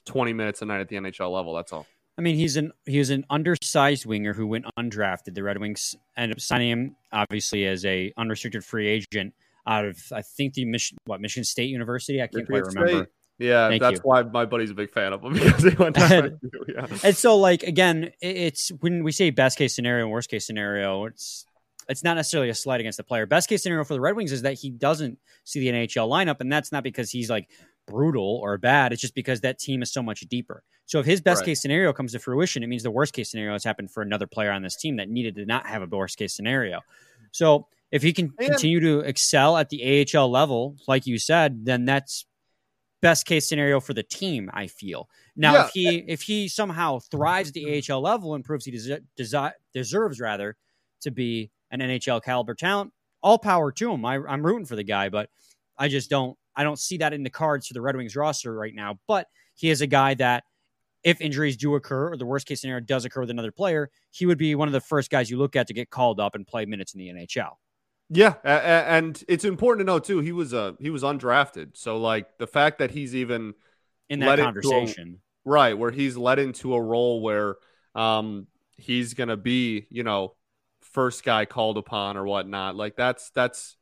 20 0.07 0.33
minutes 0.33 0.63
a 0.63 0.65
night 0.65 0.81
at 0.81 0.89
the 0.89 0.97
NHL 0.97 1.31
level. 1.33 1.55
That's 1.55 1.73
all. 1.73 1.87
I 2.19 2.23
mean, 2.23 2.37
he's 2.37 2.57
an 2.57 2.73
he's 2.85 3.11
an 3.11 3.25
undersized 3.31 4.05
winger 4.05 4.35
who 4.35 4.47
went 4.47 4.67
undrafted. 4.79 5.35
The 5.35 5.43
Red 5.43 5.59
Wings 5.59 5.95
ended 6.17 6.37
up 6.37 6.41
signing 6.41 6.71
him 6.71 6.97
obviously 7.13 7.67
as 7.67 7.85
a 7.85 8.13
unrestricted 8.17 8.65
free 8.65 8.89
agent 8.89 9.35
out 9.67 9.85
of 9.85 9.99
I 10.13 10.23
think 10.23 10.55
the 10.55 10.65
Michigan 10.65 10.99
what 11.05 11.21
Michigan 11.21 11.45
State 11.45 11.71
University. 11.71 12.21
I 12.21 12.27
can't 12.27 12.49
Michigan 12.49 12.63
quite 12.63 12.75
remember. 12.75 13.05
State. 13.05 13.13
Yeah, 13.39 13.69
Thank 13.69 13.83
that's 13.83 13.97
you. 13.97 14.01
why 14.03 14.23
my 14.23 14.45
buddy's 14.45 14.71
a 14.71 14.75
big 14.75 14.91
fan 14.91 15.13
of 15.13 15.23
him 15.23 15.33
because 15.35 15.65
he 15.65 15.71
went 15.71 15.99
and, 15.99 16.39
yeah. 16.69 16.87
and 17.05 17.17
so 17.17 17.37
like 17.37 17.63
again, 17.63 18.13
it's 18.21 18.71
when 18.81 19.03
we 19.03 19.13
say 19.13 19.31
best 19.31 19.59
case 19.59 19.75
scenario 19.75 20.05
and 20.05 20.13
worst 20.13 20.31
case 20.31 20.47
scenario, 20.47 21.07
it's 21.07 21.47
it's 21.89 22.05
not 22.05 22.15
necessarily 22.15 22.51
a 22.51 22.55
slight 22.55 22.81
against 22.81 22.99
the 22.99 23.05
player. 23.05 23.27
Best 23.27 23.49
case 23.49 23.63
scenario 23.63 23.85
for 23.85 23.95
the 23.95 24.01
Red 24.01 24.17
Wings 24.17 24.33
is 24.33 24.43
that 24.43 24.55
he 24.55 24.71
doesn't 24.71 25.19
see 25.45 25.61
the 25.61 25.69
NHL 25.69 26.09
lineup, 26.09 26.41
and 26.41 26.53
that's 26.53 26.71
not 26.71 26.85
because 26.85 27.11
he's 27.11 27.29
like 27.29 27.49
brutal 27.87 28.39
or 28.43 28.59
bad. 28.59 28.93
It's 28.93 29.03
just 29.03 29.15
because 29.15 29.41
that 29.41 29.59
team 29.59 29.83
is 29.83 29.93
so 29.93 30.03
much 30.03 30.21
deeper. 30.21 30.63
So 30.87 31.01
if 31.01 31.07
his 31.07 31.21
best 31.21 31.41
right. 31.41 31.47
case 31.47 31.63
scenario 31.63 31.93
comes 31.93 32.13
to 32.13 32.19
fruition, 32.19 32.63
it 32.63 32.69
means 32.69 32.83
the 32.83 32.91
worst 32.91 33.13
case 33.13 33.31
scenario 33.31 33.53
has 33.53 33.65
happened 33.65 33.91
for 33.91 34.03
another 34.03 34.27
player 34.27 34.53
on 34.53 34.63
this 34.63 34.77
team 34.77 34.97
that 34.97 35.09
needed 35.09 35.35
to 35.37 35.47
not 35.47 35.67
have 35.67 35.83
a 35.83 35.87
worst 35.87 36.19
case 36.19 36.35
scenario. 36.35 36.81
So 37.33 37.67
if 37.93 38.03
he 38.03 38.13
can 38.13 38.33
oh, 38.33 38.35
and, 38.39 38.49
continue 38.49 38.81
to 38.81 39.01
excel 39.01 39.57
at 39.57 39.69
the 39.69 40.07
AHL 40.17 40.31
level, 40.31 40.77
like 40.89 41.07
you 41.07 41.19
said, 41.19 41.65
then 41.65 41.85
that's 41.85 42.27
best 43.03 43.27
case 43.27 43.49
scenario 43.49 43.81
for 43.81 43.93
the 43.93 44.03
team. 44.03 44.51
I 44.53 44.67
feel 44.67 45.09
now 45.37 45.55
yeah. 45.55 45.67
if 45.67 45.71
he 45.75 45.99
eh 45.99 46.03
if 46.09 46.23
he 46.23 46.49
somehow 46.49 46.99
thrives 46.99 47.51
at 47.51 47.55
the 47.55 47.65
mm-hmm. 47.65 47.93
AHL 47.93 48.01
level 48.01 48.35
and 48.35 48.45
proves 48.45 48.65
he 48.65 48.71
des- 48.71 49.01
des- 49.17 49.53
deserves 49.75 50.19
rather 50.19 50.57
to 51.03 51.11
be 51.11 51.51
an 51.71 51.81
NHL 51.81 52.23
caliber 52.23 52.55
talent, 52.55 52.93
all 53.23 53.39
power 53.39 53.71
to 53.73 53.93
him. 53.93 54.05
I, 54.05 54.19
I'm 54.27 54.45
rooting 54.45 54.67
for 54.67 54.77
the 54.77 54.85
guy, 54.85 55.11
but 55.11 55.29
I 55.77 55.89
just 55.89 56.09
don't 56.09 56.37
I 56.57 56.65
don't 56.65 56.79
see 56.79 56.97
that 56.99 57.13
in 57.13 57.23
the 57.23 57.31
cards 57.31 57.67
for 57.67 57.75
the 57.75 57.83
Red 57.83 57.97
Wings 57.97 58.17
roster 58.17 58.55
right 58.55 58.75
now. 58.75 58.99
But 59.07 59.27
he 59.55 59.69
is 59.69 59.83
a 59.83 59.87
guy 59.87 60.15
that 60.15 60.45
if 61.05 61.21
injuries 61.21 61.57
do 61.57 61.75
occur 61.75 62.13
or 62.13 62.17
the 62.17 62.25
worst 62.25 62.47
case 62.47 62.61
scenario 62.61 62.81
does 62.81 63.05
occur 63.05 63.21
with 63.21 63.31
another 63.31 63.53
player, 63.53 63.91
he 64.11 64.25
would 64.25 64.39
be 64.39 64.55
one 64.55 64.69
of 64.69 64.73
the 64.73 64.81
first 64.81 65.11
guys 65.11 65.31
you 65.31 65.37
look 65.37 65.57
at 65.57 65.67
to 65.67 65.75
get 65.75 65.91
called 65.91 66.21
up 66.21 66.35
and 66.35 66.47
play 66.47 66.65
minutes 66.65 66.95
in 66.95 66.99
the 66.99 67.09
NHL. 67.09 67.57
Yeah, 68.15 68.35
and 68.45 69.23
it's 69.27 69.45
important 69.45 69.87
to 69.87 69.91
know 69.91 69.99
too. 69.99 70.19
He 70.19 70.33
was 70.33 70.53
uh 70.53 70.73
he 70.79 70.91
was 70.91 71.03
undrafted, 71.03 71.77
so 71.79 71.97
like 71.97 72.37
the 72.37 72.47
fact 72.47 72.79
that 72.79 72.91
he's 72.91 73.15
even 73.15 73.55
in 74.11 74.19
that 74.21 74.39
conversation, 74.39 75.21
a, 75.47 75.51
right, 75.51 75.79
where 75.79 75.91
he's 75.91 76.17
led 76.17 76.39
into 76.39 76.75
a 76.75 76.83
role 76.83 77.23
where 77.23 77.57
um 77.95 78.47
he's 78.77 79.15
gonna 79.15 79.39
be 79.39 79.87
you 79.89 80.03
know 80.03 80.35
first 80.83 81.25
guy 81.25 81.47
called 81.47 81.79
upon 81.79 82.19
or 82.19 82.27
whatnot. 82.27 82.77
Like 82.77 82.97
that's 82.97 83.31
that's 83.31 83.77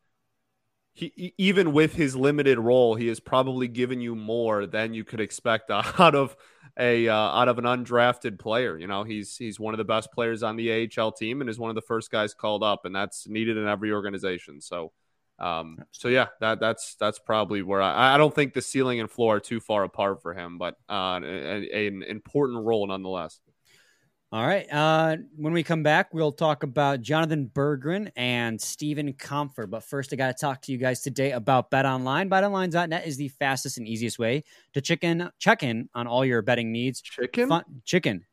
he 0.93 1.35
even 1.39 1.73
with 1.73 1.95
his 1.95 2.17
limited 2.17 2.59
role, 2.59 2.95
he 2.95 3.07
has 3.09 3.21
probably 3.21 3.69
given 3.69 4.01
you 4.01 4.15
more 4.15 4.67
than 4.67 4.95
you 4.95 5.05
could 5.05 5.21
expect 5.21 5.71
out 5.71 6.15
of 6.15 6.37
a 6.79 7.09
uh, 7.09 7.15
out 7.15 7.49
of 7.49 7.59
an 7.59 7.65
undrafted 7.65 8.39
player. 8.39 8.79
You 8.79 8.87
know, 8.87 9.05
he's 9.05 9.37
he's 9.37 9.61
one 9.61 9.75
of 9.75 9.79
the 9.79 9.85
best 9.85 10.13
players 10.13 10.43
on 10.43 10.57
the 10.57 10.91
AHL 10.99 11.13
team 11.13 11.41
and 11.41 11.49
is 11.49 11.59
one 11.59 11.71
of 11.71 11.75
the 11.75 11.83
first 11.83 12.11
guys 12.11 12.35
called 12.35 12.63
up, 12.63 12.85
and 12.85 12.95
that's 12.95 13.29
needed 13.29 13.57
in 13.57 13.67
every 13.67 13.93
organization. 13.93 14.61
So, 14.61 14.93
um, 15.39 15.79
so 15.93 16.09
yeah, 16.09 16.29
that 16.41 16.61
that's 16.61 16.97
that's 16.97 17.19
probably 17.19 17.63
where 17.63 17.83
I, 17.83 18.15
I 18.15 18.19
don't 18.19 18.35
think 18.35 18.53
the 18.53 18.63
ceiling 18.63 19.01
and 19.01 19.11
floor 19.11 19.37
are 19.37 19.41
too 19.41 19.61
far 19.61 19.85
apart 19.85 20.23
for 20.23 20.35
him, 20.35 20.59
but 20.59 20.77
uh, 20.89 21.21
a, 21.23 21.87
an 21.87 22.03
important 22.03 22.65
role 22.65 22.87
nonetheless. 22.87 23.41
All 24.33 24.47
right. 24.47 24.73
Uh, 24.73 25.17
when 25.37 25.53
we 25.53 25.65
come 25.65 25.83
back, 25.83 26.15
we'll 26.15 26.31
talk 26.31 26.63
about 26.63 27.03
Jonatan 27.03 27.51
Berggren 27.51 28.13
and 28.15 28.61
Steven 28.61 29.13
Kampfer. 29.15 29.69
But 29.69 29.83
first, 29.83 30.13
I 30.13 30.17
got 30.17 30.29
to 30.29 30.41
talk 30.41 30.63
to 30.63 30.73
you 30.73 30.79
guys 30.79 31.01
today 31.01 31.33
about 31.33 31.69
Bet 31.71 31.85
Online. 31.85 32.31
BetOnline.net 32.31 33.09
is 33.09 33.17
the 33.17 33.27
fastest 33.27 33.77
and 33.79 33.89
easiest 33.89 34.21
way 34.21 34.45
to 34.75 34.81
chicken 34.81 35.31
check 35.41 35.65
in 35.65 35.89
on 35.97 36.07
all 36.07 36.25
your 36.25 36.43
betting 36.43 36.71
needs. 36.71 37.03
Chicken, 37.03 37.49
Fun, 37.49 37.65
chicken, 37.85 38.25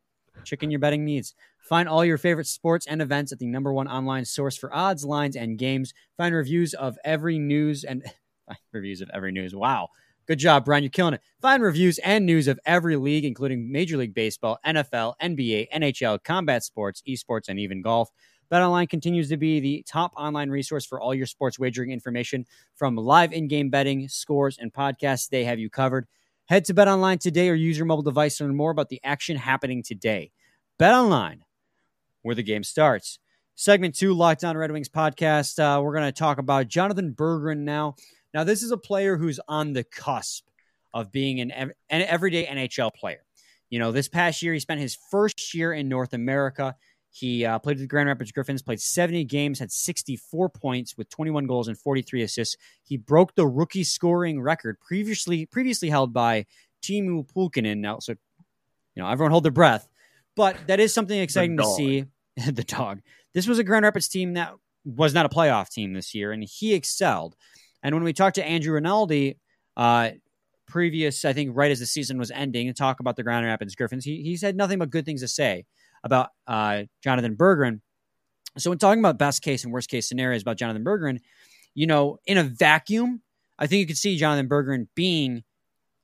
chicken 0.43 0.69
your 0.69 0.79
betting 0.79 1.03
needs. 1.03 1.33
Find 1.67 1.89
all 1.89 2.05
your 2.05 2.19
favorite 2.19 2.45
sports 2.45 2.85
and 2.85 3.01
events 3.01 3.31
at 3.31 3.39
the 3.39 3.47
number 3.47 3.73
one 3.73 3.87
online 3.87 4.25
source 4.25 4.55
for 4.55 4.71
odds, 4.75 5.03
lines, 5.03 5.35
and 5.35 5.57
games. 5.57 5.95
Find 6.15 6.35
reviews 6.35 6.75
of 6.75 6.99
every 7.03 7.39
news 7.39 7.83
and 7.83 8.03
reviews 8.71 9.01
of 9.01 9.09
every 9.15 9.31
news. 9.31 9.55
Wow 9.55 9.89
Good 10.27 10.39
job, 10.39 10.65
Brian. 10.65 10.83
You're 10.83 10.89
killing 10.89 11.13
it. 11.13 11.21
Find 11.41 11.63
reviews 11.63 11.99
and 11.99 12.25
news 12.25 12.49
of 12.49 12.59
every 12.65 12.97
league, 12.97 13.23
including 13.23 13.71
Major 13.71 13.95
League 13.95 14.13
Baseball, 14.13 14.59
NFL, 14.65 15.13
NBA, 15.21 15.67
NHL, 15.73 16.21
combat 16.21 16.65
sports, 16.65 17.01
esports, 17.07 17.47
and 17.47 17.57
even 17.57 17.81
golf. 17.81 18.09
BetOnline 18.51 18.89
continues 18.89 19.29
to 19.29 19.37
be 19.37 19.61
the 19.61 19.85
top 19.87 20.11
online 20.17 20.49
resource 20.49 20.85
for 20.85 20.99
all 20.99 21.13
your 21.13 21.25
sports 21.25 21.57
wagering 21.57 21.91
information 21.91 22.45
from 22.75 22.97
live 22.97 23.31
in-game 23.31 23.69
betting, 23.69 24.09
scores, 24.09 24.57
and 24.57 24.73
podcasts. 24.73 25.29
They 25.29 25.45
have 25.45 25.59
you 25.59 25.69
covered. 25.69 26.07
Head 26.47 26.65
to 26.65 26.73
BetOnline 26.73 27.21
today 27.21 27.47
or 27.49 27.55
use 27.55 27.77
your 27.77 27.85
mobile 27.85 28.03
device 28.03 28.37
to 28.37 28.43
learn 28.43 28.55
more 28.55 28.71
about 28.71 28.89
the 28.89 28.99
action 29.05 29.37
happening 29.37 29.81
today. 29.81 30.31
BetOnline, 30.77 31.39
where 32.21 32.35
the 32.35 32.43
game 32.43 32.63
starts. 32.65 33.19
Segment 33.55 33.95
two, 33.95 34.13
Locked 34.13 34.43
On 34.43 34.57
Red 34.57 34.71
Wings 34.71 34.89
podcast. 34.89 35.57
Uh, 35.57 35.81
we're 35.81 35.93
going 35.93 36.05
to 36.05 36.11
talk 36.11 36.37
about 36.37 36.67
Jonatan 36.67 37.15
Berggren 37.15 37.59
now. 37.59 37.95
Now, 38.37 38.43
this 38.43 38.61
is 38.61 38.69
a 38.69 38.77
player 38.77 39.17
who's 39.17 39.39
on 39.47 39.73
the 39.73 39.83
cusp 39.83 40.45
of 40.93 41.11
being 41.11 41.41
an, 41.41 41.49
an 41.49 41.73
everyday 42.03 42.45
NHL 42.45 42.93
player. 42.93 43.25
You 43.71 43.79
know, 43.79 43.91
this 43.91 44.07
past 44.07 44.43
year, 44.43 44.53
he 44.53 44.59
spent 44.59 44.79
his 44.79 44.95
first 45.09 45.55
year 45.55 45.73
in 45.73 45.89
North 45.89 46.13
America. 46.13 46.75
He 47.09 47.43
uh, 47.45 47.57
played 47.57 47.77
with 47.77 47.81
the 47.81 47.87
Grand 47.87 48.09
Rapids 48.09 48.31
Griffins, 48.31 48.61
played 48.61 48.79
70 48.79 49.23
games, 49.23 49.57
had 49.57 49.71
64 49.71 50.49
points 50.49 50.95
with 50.95 51.09
21 51.09 51.47
goals 51.47 51.67
and 51.67 51.75
43 51.79 52.21
assists. 52.21 52.57
He 52.83 52.95
broke 52.95 53.33
the 53.33 53.47
rookie 53.47 53.83
scoring 53.83 54.39
record 54.39 54.79
previously 54.81 55.47
previously 55.47 55.89
held 55.89 56.13
by 56.13 56.45
Teemu 56.83 57.27
Pulkkinen. 57.33 57.79
Now, 57.79 57.97
so 57.97 58.11
you 58.93 59.01
know, 59.01 59.09
everyone 59.09 59.31
hold 59.31 59.45
their 59.45 59.51
breath, 59.51 59.87
but 60.35 60.55
that 60.67 60.79
is 60.79 60.93
something 60.93 61.19
exciting 61.19 61.57
to 61.57 61.65
see. 61.65 62.05
the 62.51 62.63
dog. 62.63 63.01
This 63.33 63.47
was 63.47 63.57
a 63.57 63.63
Grand 63.63 63.83
Rapids 63.83 64.07
team 64.07 64.35
that 64.35 64.53
was 64.85 65.15
not 65.15 65.25
a 65.25 65.29
playoff 65.29 65.69
team 65.69 65.93
this 65.93 66.13
year, 66.13 66.31
and 66.31 66.43
he 66.43 66.75
excelled. 66.75 67.35
And 67.87 67.95
when 67.95 68.03
we 68.03 68.11
talked 68.11 68.35
to 68.35 68.45
Andrew 68.45 68.73
Rinaldi, 68.73 69.39
uh, 69.77 70.09
previous, 70.67 71.23
I 71.23 71.31
think, 71.31 71.51
right 71.53 71.71
as 71.71 71.79
the 71.79 71.85
season 71.85 72.17
was 72.17 72.31
ending, 72.31 72.67
and 72.67 72.75
talk 72.75 72.99
about 72.99 73.15
the 73.15 73.23
Grand 73.23 73.45
Rapids 73.45 73.75
Griffins, 73.75 74.03
he, 74.03 74.23
he 74.23 74.35
said 74.35 74.57
nothing 74.57 74.77
but 74.77 74.89
good 74.89 75.05
things 75.05 75.21
to 75.21 75.27
say 75.29 75.63
about 76.03 76.31
uh, 76.47 76.83
Jonatan 77.01 77.37
Berggren. 77.37 77.79
So, 78.57 78.71
when 78.71 78.77
talking 78.77 78.99
about 78.99 79.17
best 79.17 79.41
case 79.41 79.63
and 79.63 79.71
worst 79.71 79.89
case 79.89 80.05
scenarios 80.05 80.41
about 80.41 80.57
Jonatan 80.57 80.83
Berggren, 80.83 81.19
you 81.75 81.87
know, 81.87 82.17
in 82.25 82.37
a 82.37 82.43
vacuum, 82.43 83.21
I 83.57 83.67
think 83.67 83.79
you 83.79 83.87
could 83.87 83.97
see 83.97 84.19
Jonatan 84.19 84.49
Berggren 84.49 84.87
being 84.93 85.45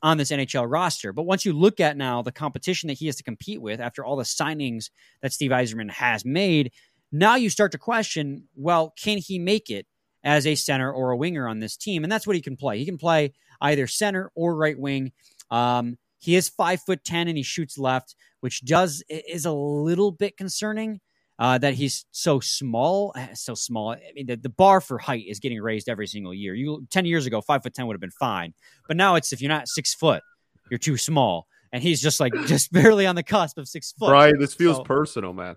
on 0.02 0.16
this 0.16 0.32
NHL 0.32 0.72
roster. 0.72 1.12
But 1.12 1.24
once 1.24 1.44
you 1.44 1.52
look 1.52 1.82
at 1.82 1.98
now 1.98 2.22
the 2.22 2.32
competition 2.32 2.88
that 2.88 2.94
he 2.94 3.08
has 3.08 3.18
to 3.18 3.24
compete 3.24 3.62
with 3.62 3.82
after 3.82 4.06
all 4.06 4.16
the 4.16 4.24
signings 4.24 4.90
that 5.22 5.34
Steve 5.34 5.52
Yzerman 5.52 5.92
has 5.92 6.24
made, 6.24 6.72
now 7.12 7.36
you 7.36 7.50
start 7.50 7.74
to 7.74 7.78
question 7.78 8.48
well, 8.56 8.94
can 8.98 9.18
he 9.18 9.38
make 9.38 9.70
it 9.70 9.86
as 10.24 10.48
a 10.48 10.56
center 10.56 10.92
or 10.92 11.12
a 11.12 11.18
winger 11.18 11.48
on 11.48 11.60
this 11.60 11.78
team? 11.78 12.04
And 12.04 12.12
that's 12.12 12.28
what 12.28 12.36
he 12.36 12.42
can 12.42 12.58
play. 12.58 12.80
He 12.80 12.86
can 12.86 12.98
play 12.98 13.34
either 13.62 13.88
center 13.88 14.32
or 14.36 14.56
right 14.56 14.78
wing. 14.78 15.12
Um, 15.50 15.98
he 16.20 16.36
is 16.36 16.50
five 16.50 16.82
foot 16.82 17.04
ten 17.04 17.28
and 17.28 17.38
he 17.38 17.44
shoots 17.44 17.78
left, 17.78 18.16
which 18.40 18.64
does 18.64 19.04
is 19.10 19.46
a 19.46 19.52
little 19.52 20.12
bit 20.12 20.38
concerning 20.38 21.02
uh, 21.40 21.58
that 21.58 21.74
he's 21.74 22.06
so 22.12 22.40
small, 22.40 23.12
eh, 23.18 23.34
so 23.34 23.56
small. 23.56 23.92
I 23.92 24.12
mean, 24.16 24.28
the, 24.28 24.38
the 24.38 24.50
bar 24.50 24.80
for 24.80 24.98
height 24.98 25.26
is 25.28 25.40
getting 25.40 25.62
raised 25.62 25.90
every 25.90 26.08
single 26.08 26.34
year. 26.34 26.54
You 26.54 26.88
ten 26.90 27.06
years 27.06 27.26
ago, 27.26 27.42
five 27.42 27.64
foot 27.64 27.74
ten 27.74 27.88
would 27.88 27.94
have 27.94 28.02
been 28.02 28.12
fine, 28.12 28.54
but 28.88 28.98
now 28.98 29.16
it's 29.16 29.34
if 29.34 29.42
you're 29.42 29.50
not 29.50 29.68
six 29.68 29.94
foot, 29.94 30.24
you're 30.70 30.78
too 30.78 30.98
small, 30.98 31.48
and 31.72 31.84
he's 31.84 32.02
just 32.02 32.20
like 32.20 32.34
just 32.46 32.72
barely 32.72 33.06
on 33.06 33.16
the 33.16 33.24
cusp 33.24 33.58
of 33.58 33.68
six 33.68 33.92
foot. 33.92 34.12
Right. 34.12 34.34
This 34.40 34.54
feels 34.54 34.78
so, 34.78 34.84
personal, 34.84 35.34
man. 35.34 35.56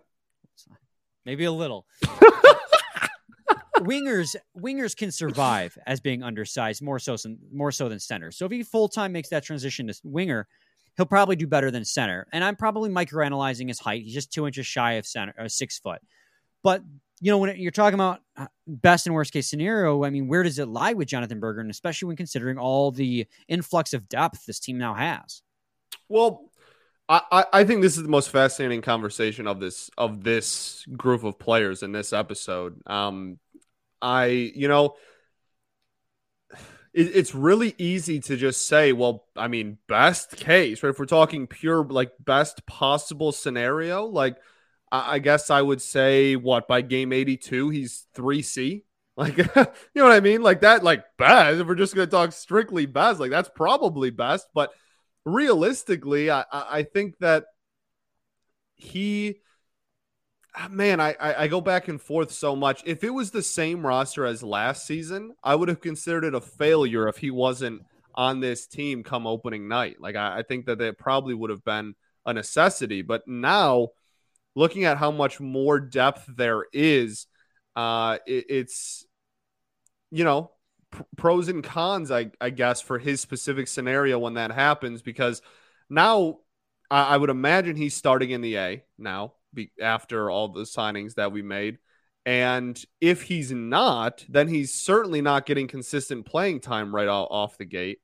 Maybe 1.25 1.44
a 1.44 1.52
little. 1.52 1.87
wingers 3.80 4.37
wingers 4.59 4.97
can 4.97 5.11
survive 5.11 5.76
as 5.87 6.00
being 6.00 6.23
undersized 6.23 6.83
more 6.83 6.99
so 6.99 7.16
more 7.52 7.73
so 7.73 7.88
than 7.88 8.00
center. 8.00 8.30
So 8.30 8.47
if 8.47 8.52
he 8.52 8.62
full 8.62 8.88
time 8.88 9.12
makes 9.12 9.28
that 9.30 9.45
transition 9.45 9.87
to 9.88 9.95
winger, 10.04 10.47
he'll 10.97 11.06
probably 11.06 11.37
do 11.37 11.47
better 11.47 11.71
than 11.71 11.85
center. 11.85 12.26
And 12.33 12.42
I'm 12.42 12.56
probably 12.56 12.90
microanalyzing 12.90 13.68
his 13.68 13.78
height. 13.78 14.02
He's 14.02 14.14
just 14.14 14.33
two 14.33 14.47
inches 14.47 14.66
shy 14.66 14.92
of 14.95 15.06
center, 15.06 15.35
uh, 15.38 15.49
six 15.49 15.78
foot. 15.78 16.00
But 16.62 16.83
you 17.21 17.30
know, 17.30 17.38
when 17.38 17.56
you're 17.56 17.71
talking 17.71 17.95
about 17.95 18.21
uh, 18.37 18.47
best 18.66 19.06
and 19.06 19.14
worst 19.14 19.33
case 19.33 19.49
scenario, 19.49 20.04
I 20.04 20.11
mean, 20.11 20.28
where 20.28 20.42
does 20.42 20.59
it 20.59 20.68
lie 20.68 20.92
with 20.92 21.09
Jonatan 21.09 21.40
Berggren, 21.40 21.61
and 21.61 21.71
especially 21.71 22.09
when 22.09 22.16
considering 22.16 22.59
all 22.59 22.90
the 22.90 23.26
influx 23.49 23.95
of 23.95 24.09
depth 24.09 24.45
this 24.45 24.61
team 24.61 24.76
now 24.76 24.92
has? 24.92 25.42
Well, 26.09 26.50
I, 27.09 27.45
I 27.52 27.64
think 27.64 27.83
this 27.83 27.97
is 27.97 28.02
the 28.02 28.09
most 28.09 28.30
fascinating 28.30 28.83
conversation 28.83 29.47
of 29.47 29.61
this 29.61 29.90
of 29.97 30.25
this 30.25 30.85
group 30.97 31.23
of 31.23 31.38
players 31.38 31.83
in 31.83 31.92
this 31.92 32.12
episode. 32.12 32.80
Um, 32.87 33.38
I, 34.03 34.26
you 34.26 34.69
know, 34.69 34.97
it, 36.95 37.15
it's 37.15 37.35
really 37.35 37.75
easy 37.79 38.21
to 38.21 38.37
just 38.37 38.67
say, 38.67 38.93
well, 38.93 39.26
I 39.37 39.49
mean, 39.49 39.79
best 39.88 40.37
case, 40.37 40.83
right? 40.83 40.91
If 40.91 40.99
we're 40.99 41.07
talking 41.07 41.47
pure, 41.47 41.85
like, 41.85 42.12
best 42.19 42.67
possible 42.67 43.33
scenario, 43.33 44.05
like, 44.07 44.37
I, 44.91 45.15
I 45.15 45.19
guess 45.19 45.50
I 45.50 45.62
would 45.62 45.83
say, 45.83 46.37
what, 46.37 46.69
by 46.69 46.81
game 46.81 47.12
82, 47.12 47.71
he's 47.71 48.07
3C. 48.15 48.83
Like, 49.19 49.38
you 49.38 49.45
know 49.95 50.05
what 50.05 50.12
I 50.12 50.21
mean? 50.21 50.43
Like, 50.43 50.61
that, 50.61 50.85
like, 50.85 51.03
best. 51.17 51.59
If 51.59 51.67
we're 51.67 51.75
just 51.75 51.95
going 51.95 52.07
to 52.07 52.11
talk 52.11 52.33
strictly 52.33 52.85
best, 52.85 53.19
like, 53.19 53.31
that's 53.31 53.49
probably 53.49 54.11
best. 54.11 54.47
But 54.53 54.73
realistically, 55.25 56.31
I, 56.31 56.45
I 56.53 56.83
think 56.83 57.17
that 57.21 57.47
he 58.75 59.41
man, 60.71 61.01
I, 61.01 61.15
I 61.21 61.49
go 61.49 61.61
back 61.61 61.89
and 61.89 62.01
forth 62.01 62.33
so 62.33 62.57
much. 62.57 62.83
If 62.87 63.05
it 63.05 63.11
was 63.11 63.31
the 63.31 63.43
same 63.43 63.87
roster 63.87 64.25
as 64.25 64.43
last 64.43 64.87
season, 64.87 65.35
I 65.43 65.55
would 65.55 65.69
have 65.69 65.81
considered 65.81 66.25
it 66.25 66.35
a 66.35 66.41
failure 66.41 67.09
if 67.09 67.19
he 67.19 67.31
wasn't 67.31 67.83
on 68.15 68.41
this 68.41 68.67
team 68.67 69.03
come 69.03 69.27
opening 69.27 69.69
night. 69.69 69.97
Like 70.01 70.17
I, 70.17 70.39
I 70.39 70.43
think 70.43 70.67
that 70.67 70.81
it 70.81 70.99
probably 70.99 71.35
would 71.35 71.51
have 71.51 71.65
been 71.65 71.95
a 72.25 72.33
necessity. 72.33 73.03
But 73.03 73.29
now, 73.29 73.89
looking 74.55 74.85
at 74.85 74.97
how 74.97 75.11
much 75.11 75.41
more 75.41 75.79
depth 75.79 76.25
there 76.27 76.65
is, 76.73 77.27
uh, 77.75 78.19
it, 78.27 78.47
it's 78.49 79.05
you 80.11 80.25
know 80.25 80.51
pr- 80.91 81.03
pros 81.17 81.49
and 81.49 81.63
cons, 81.63 82.11
I, 82.11 82.31
I 82.41 82.51
guess, 82.51 82.81
for 82.81 82.99
his 82.99 83.21
specific 83.21 83.69
scenario 83.69 84.19
when 84.19 84.35
that 84.35 84.53
happens. 84.53 85.03
Because 85.03 85.43
now 85.91 86.39
I 86.91 87.17
would 87.17 87.31
imagine 87.31 87.77
he's 87.77 87.95
starting 87.95 88.31
in 88.31 88.41
the 88.41 88.57
A 88.57 88.85
now 88.97 89.35
be, 89.53 89.71
after 89.81 90.31
all 90.31 90.49
the 90.49 90.62
signings 90.62 91.15
that 91.15 91.33
we 91.33 91.43
made. 91.43 91.79
And 92.25 92.83
if 93.00 93.23
he's 93.23 93.53
not, 93.53 94.25
then 94.29 94.49
he's 94.49 94.75
certainly 94.75 95.23
not 95.23 95.47
getting 95.47 95.69
consistent 95.69 96.26
playing 96.26 96.61
time 96.61 96.95
right 96.95 97.09
off 97.09 97.57
the 97.57 97.65
gate. 97.65 98.00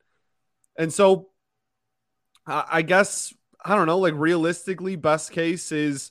And 0.78 0.92
so 0.92 1.30
I 2.46 2.82
guess, 2.82 3.32
I 3.64 3.76
don't 3.76 3.86
know, 3.86 3.98
like 3.98 4.14
realistically, 4.16 4.96
best 4.96 5.30
case 5.30 5.70
is 5.70 6.10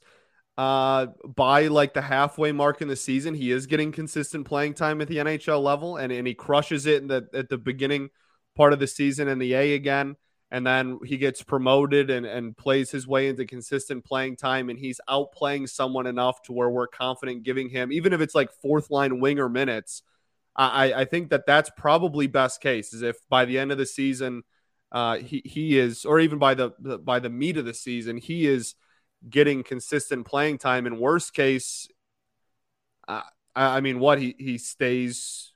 uh, 0.57 1.07
by 1.35 1.67
like 1.67 1.93
the 1.93 2.01
halfway 2.01 2.51
mark 2.51 2.81
in 2.81 2.87
the 2.87 2.95
season, 2.95 3.33
he 3.33 3.51
is 3.51 3.65
getting 3.65 3.91
consistent 3.91 4.45
playing 4.45 4.73
time 4.73 5.01
at 5.01 5.07
the 5.07 5.17
NHL 5.17 5.61
level 5.61 5.97
and, 5.97 6.11
and 6.11 6.27
he 6.27 6.33
crushes 6.33 6.85
it 6.85 7.01
in 7.01 7.07
the, 7.07 7.27
at 7.33 7.49
the 7.49 7.57
beginning 7.57 8.09
part 8.55 8.73
of 8.73 8.79
the 8.79 8.87
season 8.87 9.27
in 9.27 9.39
the 9.39 9.53
A 9.53 9.73
again 9.73 10.15
and 10.51 10.67
then 10.67 10.99
he 11.05 11.17
gets 11.17 11.41
promoted 11.41 12.09
and, 12.09 12.25
and 12.25 12.55
plays 12.57 12.91
his 12.91 13.07
way 13.07 13.29
into 13.29 13.45
consistent 13.45 14.03
playing 14.03 14.35
time 14.35 14.69
and 14.69 14.77
he's 14.77 14.99
outplaying 15.09 15.67
someone 15.69 16.05
enough 16.05 16.41
to 16.43 16.51
where 16.51 16.69
we're 16.69 16.87
confident 16.87 17.43
giving 17.43 17.69
him 17.69 17.91
even 17.91 18.13
if 18.13 18.21
it's 18.21 18.35
like 18.35 18.51
fourth 18.61 18.91
line 18.91 19.19
winger 19.19 19.49
minutes 19.49 20.03
i 20.55 20.93
i 20.93 21.05
think 21.05 21.29
that 21.29 21.45
that's 21.45 21.71
probably 21.77 22.27
best 22.27 22.61
case 22.61 22.93
is 22.93 23.01
if 23.01 23.17
by 23.29 23.45
the 23.45 23.57
end 23.57 23.71
of 23.71 23.77
the 23.77 23.85
season 23.85 24.43
uh 24.91 25.17
he 25.17 25.41
he 25.45 25.79
is 25.79 26.05
or 26.05 26.19
even 26.19 26.37
by 26.37 26.53
the, 26.53 26.71
the 26.79 26.97
by 26.97 27.19
the 27.19 27.29
meat 27.29 27.57
of 27.57 27.65
the 27.65 27.73
season 27.73 28.17
he 28.17 28.45
is 28.45 28.75
getting 29.29 29.63
consistent 29.63 30.25
playing 30.25 30.57
time 30.57 30.85
in 30.85 30.99
worst 30.99 31.33
case 31.33 31.87
uh, 33.07 33.21
I, 33.55 33.81
mean 33.81 33.99
what 33.99 34.19
he 34.19 34.35
he 34.37 34.57
stays 34.57 35.50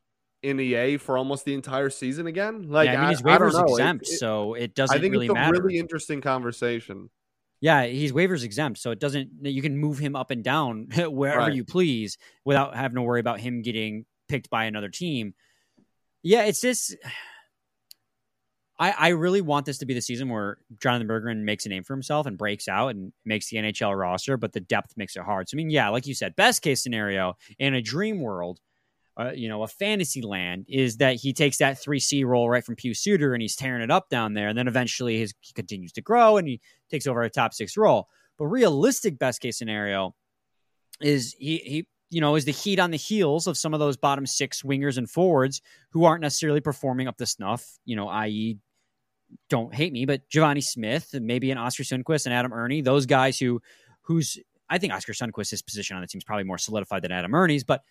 in 0.45 0.59
EA 0.59 0.97
for 0.97 1.17
almost 1.17 1.45
the 1.45 1.53
entire 1.53 1.89
season 1.89 2.27
again? 2.27 2.69
Like, 2.69 2.87
yeah, 2.87 2.99
I 2.99 3.01
mean, 3.01 3.09
his 3.09 3.21
waivers 3.21 3.59
exempt, 3.69 4.07
it, 4.07 4.17
so 4.17 4.53
it 4.53 4.75
doesn't. 4.75 4.97
I 4.97 5.01
think 5.01 5.13
really 5.13 5.25
it's 5.25 5.31
a 5.31 5.35
matter. 5.35 5.61
really 5.61 5.77
interesting 5.77 6.21
conversation. 6.21 7.09
Yeah, 7.61 7.85
he's 7.85 8.11
waivers 8.11 8.43
exempt, 8.43 8.79
so 8.79 8.91
it 8.91 8.99
doesn't. 8.99 9.29
You 9.41 9.61
can 9.61 9.77
move 9.77 9.97
him 9.97 10.15
up 10.15 10.31
and 10.31 10.43
down 10.43 10.87
wherever 10.95 11.39
right. 11.39 11.53
you 11.53 11.63
please 11.63 12.17
without 12.43 12.75
having 12.75 12.95
to 12.95 13.01
worry 13.01 13.19
about 13.19 13.39
him 13.39 13.61
getting 13.61 14.05
picked 14.27 14.49
by 14.49 14.65
another 14.65 14.89
team. 14.89 15.33
Yeah, 16.21 16.43
it's 16.43 16.61
this. 16.61 16.95
I, 18.77 18.91
I 18.91 19.07
really 19.09 19.41
want 19.41 19.65
this 19.65 19.77
to 19.77 19.85
be 19.85 19.93
the 19.93 20.01
season 20.01 20.27
where 20.27 20.57
Jonatan 20.77 21.07
Berggren 21.07 21.43
makes 21.43 21.65
a 21.65 21.69
name 21.69 21.83
for 21.83 21.93
himself 21.93 22.25
and 22.25 22.37
breaks 22.37 22.67
out 22.67 22.89
and 22.89 23.13
makes 23.23 23.49
the 23.49 23.57
NHL 23.57 23.97
roster, 23.97 24.35
but 24.35 24.51
the 24.51 24.59
depth 24.59 24.97
makes 24.97 25.15
it 25.15 25.23
hard. 25.23 25.47
So 25.47 25.55
I 25.55 25.57
mean, 25.57 25.69
yeah, 25.69 25.89
like 25.89 26.07
you 26.07 26.13
said, 26.13 26.35
best 26.35 26.61
case 26.61 26.83
scenario 26.83 27.37
in 27.57 27.73
a 27.73 27.81
dream 27.81 28.19
world, 28.19 28.59
uh, 29.17 29.31
you 29.33 29.47
know, 29.47 29.63
a 29.63 29.67
fantasy 29.67 30.21
land 30.21 30.65
is 30.67 30.97
that 30.97 31.15
he 31.15 31.31
takes 31.31 31.57
that 31.57 31.81
3C 31.81 32.25
role 32.25 32.49
right 32.49 32.63
from 32.63 32.75
Pius 32.75 32.99
Suter 32.99 33.33
and 33.33 33.41
he's 33.41 33.55
tearing 33.55 33.81
it 33.81 33.91
up 33.91 34.09
down 34.09 34.33
there. 34.33 34.49
And 34.49 34.57
then 34.57 34.67
eventually 34.67 35.17
his, 35.17 35.33
he 35.39 35.53
continues 35.53 35.93
to 35.93 36.01
grow 36.01 36.37
and 36.37 36.47
he 36.47 36.59
takes 36.89 37.07
over 37.07 37.23
a 37.23 37.29
top 37.29 37.53
six 37.53 37.77
role. 37.77 38.09
But 38.37 38.47
realistic 38.47 39.17
best 39.17 39.39
case 39.39 39.57
scenario 39.57 40.15
is 40.99 41.33
he, 41.39 41.57
he, 41.57 41.87
you 42.09 42.19
know, 42.19 42.35
is 42.35 42.45
the 42.45 42.51
heat 42.51 42.79
on 42.79 42.91
the 42.91 42.97
heels 42.97 43.47
of 43.47 43.57
some 43.57 43.73
of 43.73 43.79
those 43.79 43.95
bottom 43.95 44.25
six 44.25 44.63
wingers 44.63 44.97
and 44.97 45.09
forwards 45.09 45.61
who 45.91 46.03
aren't 46.03 46.21
necessarily 46.21 46.61
performing 46.61 47.07
up 47.07 47.17
to 47.17 47.25
snuff, 47.25 47.65
you 47.85 47.95
know, 47.95 48.09
i.e., 48.09 48.57
don't 49.49 49.73
hate 49.73 49.91
me, 49.91 50.05
but 50.05 50.21
Givani 50.29 50.63
Smith, 50.63 51.09
maybe 51.13 51.51
an 51.51 51.57
Oskar 51.57 51.83
Sundqvist 51.83 52.25
and 52.25 52.33
Adam 52.33 52.53
Erne, 52.53 52.83
those 52.83 53.05
guys 53.05 53.39
who, 53.39 53.61
who's, 54.01 54.37
I 54.69 54.77
think 54.77 54.93
Oskar 54.93 55.13
Sundqvist's 55.13 55.61
position 55.61 55.95
on 55.95 56.01
the 56.01 56.07
team 56.07 56.19
is 56.19 56.23
probably 56.23 56.43
more 56.43 56.59
solidified 56.59 57.01
than 57.01 57.11
Adam 57.11 57.33
Erne's, 57.33 57.63
but 57.63 57.81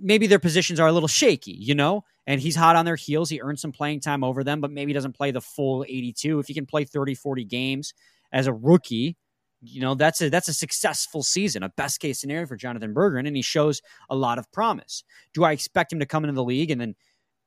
maybe 0.00 0.26
their 0.26 0.38
positions 0.38 0.80
are 0.80 0.88
a 0.88 0.92
little 0.92 1.08
shaky, 1.08 1.52
you 1.52 1.74
know, 1.74 2.04
and 2.26 2.40
he's 2.40 2.56
hot 2.56 2.76
on 2.76 2.84
their 2.84 2.96
heels. 2.96 3.28
He 3.30 3.40
earned 3.40 3.58
some 3.60 3.72
playing 3.72 4.00
time 4.00 4.24
over 4.24 4.44
them, 4.44 4.60
but 4.60 4.70
maybe 4.70 4.92
doesn't 4.92 5.16
play 5.16 5.30
the 5.30 5.40
full 5.40 5.84
82. 5.88 6.38
If 6.38 6.46
he 6.46 6.54
can 6.54 6.66
play 6.66 6.84
30, 6.84 7.14
40 7.14 7.44
games 7.44 7.92
as 8.32 8.46
a 8.46 8.52
rookie, 8.52 9.16
you 9.64 9.80
know 9.80 9.94
that's 9.94 10.20
a 10.20 10.28
that's 10.28 10.48
a 10.48 10.54
successful 10.54 11.22
season, 11.22 11.62
a 11.62 11.68
best 11.70 12.00
case 12.00 12.20
scenario 12.20 12.46
for 12.46 12.56
Jonathan 12.56 12.92
Bergeron, 12.94 13.26
and 13.26 13.36
he 13.36 13.42
shows 13.42 13.80
a 14.10 14.16
lot 14.16 14.38
of 14.38 14.50
promise. 14.52 15.04
Do 15.34 15.44
I 15.44 15.52
expect 15.52 15.92
him 15.92 16.00
to 16.00 16.06
come 16.06 16.24
into 16.24 16.34
the 16.34 16.42
league 16.44 16.70
and 16.70 16.80
then 16.80 16.94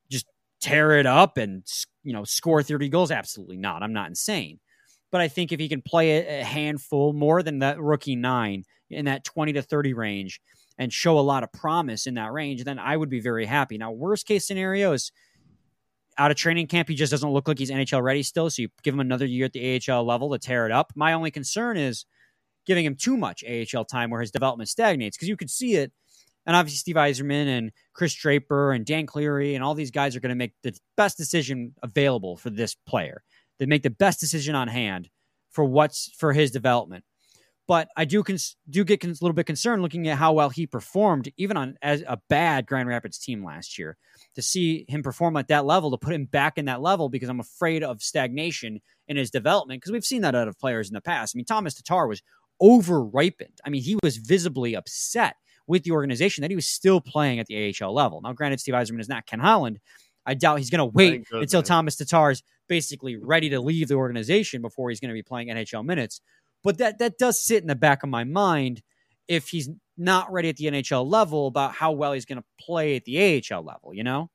just 0.10 0.26
tear 0.62 0.94
it 0.98 1.06
up 1.06 1.38
and 1.38 1.66
you 2.04 2.14
know 2.14 2.24
score 2.24 2.64
30 2.64 2.90
goals? 2.90 3.12
Absolutely 3.12 3.58
not. 3.58 3.84
I'm 3.84 3.94
not 3.94 4.10
insane, 4.10 4.60
but 5.12 5.22
I 5.22 5.28
think 5.28 5.52
if 5.52 5.60
he 5.60 5.70
can 5.70 5.82
play 5.82 6.40
a 6.40 6.44
handful 6.44 7.14
more 7.14 7.44
than 7.44 7.60
that 7.60 7.80
rookie 7.82 8.16
nine 8.16 8.64
in 8.90 9.06
that 9.06 9.24
20 9.26 9.54
to 9.54 9.62
30 9.62 9.94
range 9.94 10.40
and 10.78 10.92
show 10.92 11.18
a 11.18 11.22
lot 11.22 11.44
of 11.44 11.52
promise 11.52 12.08
in 12.08 12.16
that 12.16 12.32
range, 12.34 12.64
then 12.64 12.80
I 12.80 12.98
would 12.98 13.10
be 13.10 13.22
very 13.22 13.46
happy. 13.46 13.78
Now, 13.78 13.92
worst 13.92 14.26
case 14.26 14.46
scenario 14.46 14.92
is 14.92 15.12
out 16.18 16.32
of 16.32 16.38
training 16.38 16.68
camp, 16.68 16.88
he 16.88 16.96
just 16.96 17.12
doesn't 17.12 17.30
look 17.30 17.48
like 17.48 17.60
he's 17.60 17.72
NHL 17.72 18.02
ready 18.02 18.24
still. 18.24 18.50
So 18.50 18.64
you 18.64 18.70
give 18.84 18.94
him 18.94 19.00
another 19.00 19.26
year 19.26 19.46
at 19.46 19.54
the 19.54 19.82
AHL 19.90 20.06
level 20.06 20.32
to 20.32 20.40
tear 20.40 20.66
it 20.66 20.72
up. 20.72 20.94
My 20.96 21.14
only 21.14 21.32
concern 21.32 21.78
is 21.78 22.06
giving 22.66 22.86
him 22.86 22.96
too 22.96 23.18
much 23.18 23.44
AHL 23.44 23.86
time 23.86 24.10
where 24.10 24.22
his 24.22 24.32
development 24.32 24.70
stagnates 24.70 25.18
because 25.18 25.30
you 25.30 25.38
could 25.38 25.50
see 25.50 25.76
it. 25.76 25.92
And 26.46 26.56
obviously, 26.56 26.78
Steve 26.78 26.96
Yzerman 26.96 27.48
and 27.48 27.72
Chris 27.94 28.14
Draper 28.14 28.72
and 28.72 28.86
Dan 28.86 29.08
Cleary 29.08 29.56
and 29.56 29.64
all 29.64 29.74
these 29.74 29.92
guys 29.92 30.16
are 30.16 30.20
going 30.20 30.30
to 30.30 30.36
make 30.36 30.54
the 30.64 30.78
best 30.96 31.18
decision 31.18 31.74
available 31.82 32.38
for 32.38 32.50
this 32.50 32.76
player. 32.88 33.24
They 33.58 33.66
make 33.66 33.84
the 33.84 33.90
best 33.90 34.20
decision 34.20 34.54
on 34.56 34.68
hand 34.68 35.10
for 35.50 35.66
what's 35.66 36.12
for 36.18 36.34
his 36.34 36.52
development. 36.52 37.04
But 37.68 37.88
I 37.98 38.06
do 38.06 38.22
cons- 38.22 38.56
do 38.70 38.84
get 38.84 39.04
a 39.04 39.08
little 39.08 39.34
bit 39.34 39.48
concerned 39.48 39.82
looking 39.82 40.08
at 40.08 40.18
how 40.18 40.34
well 40.34 40.50
he 40.50 40.68
performed, 40.68 41.32
even 41.38 41.58
on 41.58 41.78
as 41.82 42.04
a 42.08 42.20
bad 42.30 42.68
Grand 42.68 42.88
Rapids 42.88 43.18
team 43.18 43.44
last 43.44 43.80
year. 43.80 43.98
To 44.36 44.42
see 44.42 44.86
him 44.88 45.02
perform 45.02 45.36
at 45.38 45.48
that 45.48 45.66
level, 45.66 45.92
to 45.92 45.98
put 45.98 46.14
him 46.14 46.26
back 46.26 46.58
in 46.58 46.66
that 46.66 46.82
level, 46.82 47.10
because 47.10 47.30
I'm 47.30 47.40
afraid 47.40 47.84
of 47.84 48.04
stagnation 48.04 48.82
in 49.08 49.18
his 49.18 49.32
development. 49.32 49.82
Because 49.82 49.92
we've 49.92 50.06
seen 50.06 50.22
that 50.22 50.36
out 50.36 50.48
of 50.48 50.60
players 50.60 50.90
in 50.90 50.94
the 50.94 51.02
past. 51.02 51.36
I 51.36 51.38
mean, 51.38 51.46
Tomas 51.46 51.74
Tatar 51.74 52.08
was 52.08 52.22
over 52.60 53.04
ripened. 53.04 53.60
I 53.66 53.70
mean, 53.70 53.82
he 53.82 53.98
was 54.04 54.18
visibly 54.18 54.76
upset 54.76 55.36
with 55.68 55.84
the 55.84 55.92
organization 55.92 56.44
that 56.44 56.52
he 56.52 56.56
was 56.56 56.68
still 56.68 57.02
playing 57.02 57.40
at 57.40 57.48
the 57.48 57.74
AHL 57.82 57.94
level. 57.94 58.22
Now, 58.22 58.34
granted, 58.34 58.60
Steve 58.60 58.76
Yzerman 58.76 59.00
is 59.00 59.10
not 59.10 59.26
Ken 59.26 59.40
Holland. 59.40 59.80
I 60.26 60.34
doubt 60.34 60.58
he's 60.58 60.70
going 60.70 60.80
to 60.80 60.86
wait 60.86 61.26
until 61.42 61.62
Tomas 61.64 61.96
Tatar 61.96 62.32
is 62.32 62.44
basically 62.68 63.16
ready 63.16 63.50
to 63.50 63.60
leave 63.60 63.88
the 63.88 63.96
organization 63.96 64.62
before 64.62 64.90
he's 64.90 65.00
going 65.00 65.10
to 65.10 65.14
be 65.14 65.22
playing 65.24 65.50
NHL 65.50 65.86
minutes. 65.86 66.22
But 66.66 66.80
that 66.80 67.00
that 67.00 67.18
does 67.18 67.42
sit 67.42 67.62
in 67.62 67.68
the 67.68 67.76
back 67.76 68.04
of 68.04 68.10
my 68.10 68.26
mind 68.26 68.82
if 69.28 69.48
he's 69.48 69.70
not 69.98 70.32
ready 70.32 70.50
at 70.50 70.58
the 70.58 70.66
NHL 70.66 71.10
level 71.10 71.48
about 71.48 71.74
how 71.74 71.94
well 71.94 72.12
he's 72.12 72.26
going 72.26 72.40
to 72.40 72.46
play 72.60 72.98
at 72.98 73.06
the 73.06 73.42
AHL 73.50 73.64
level, 73.64 73.94
you 73.94 74.04
know? 74.04 74.30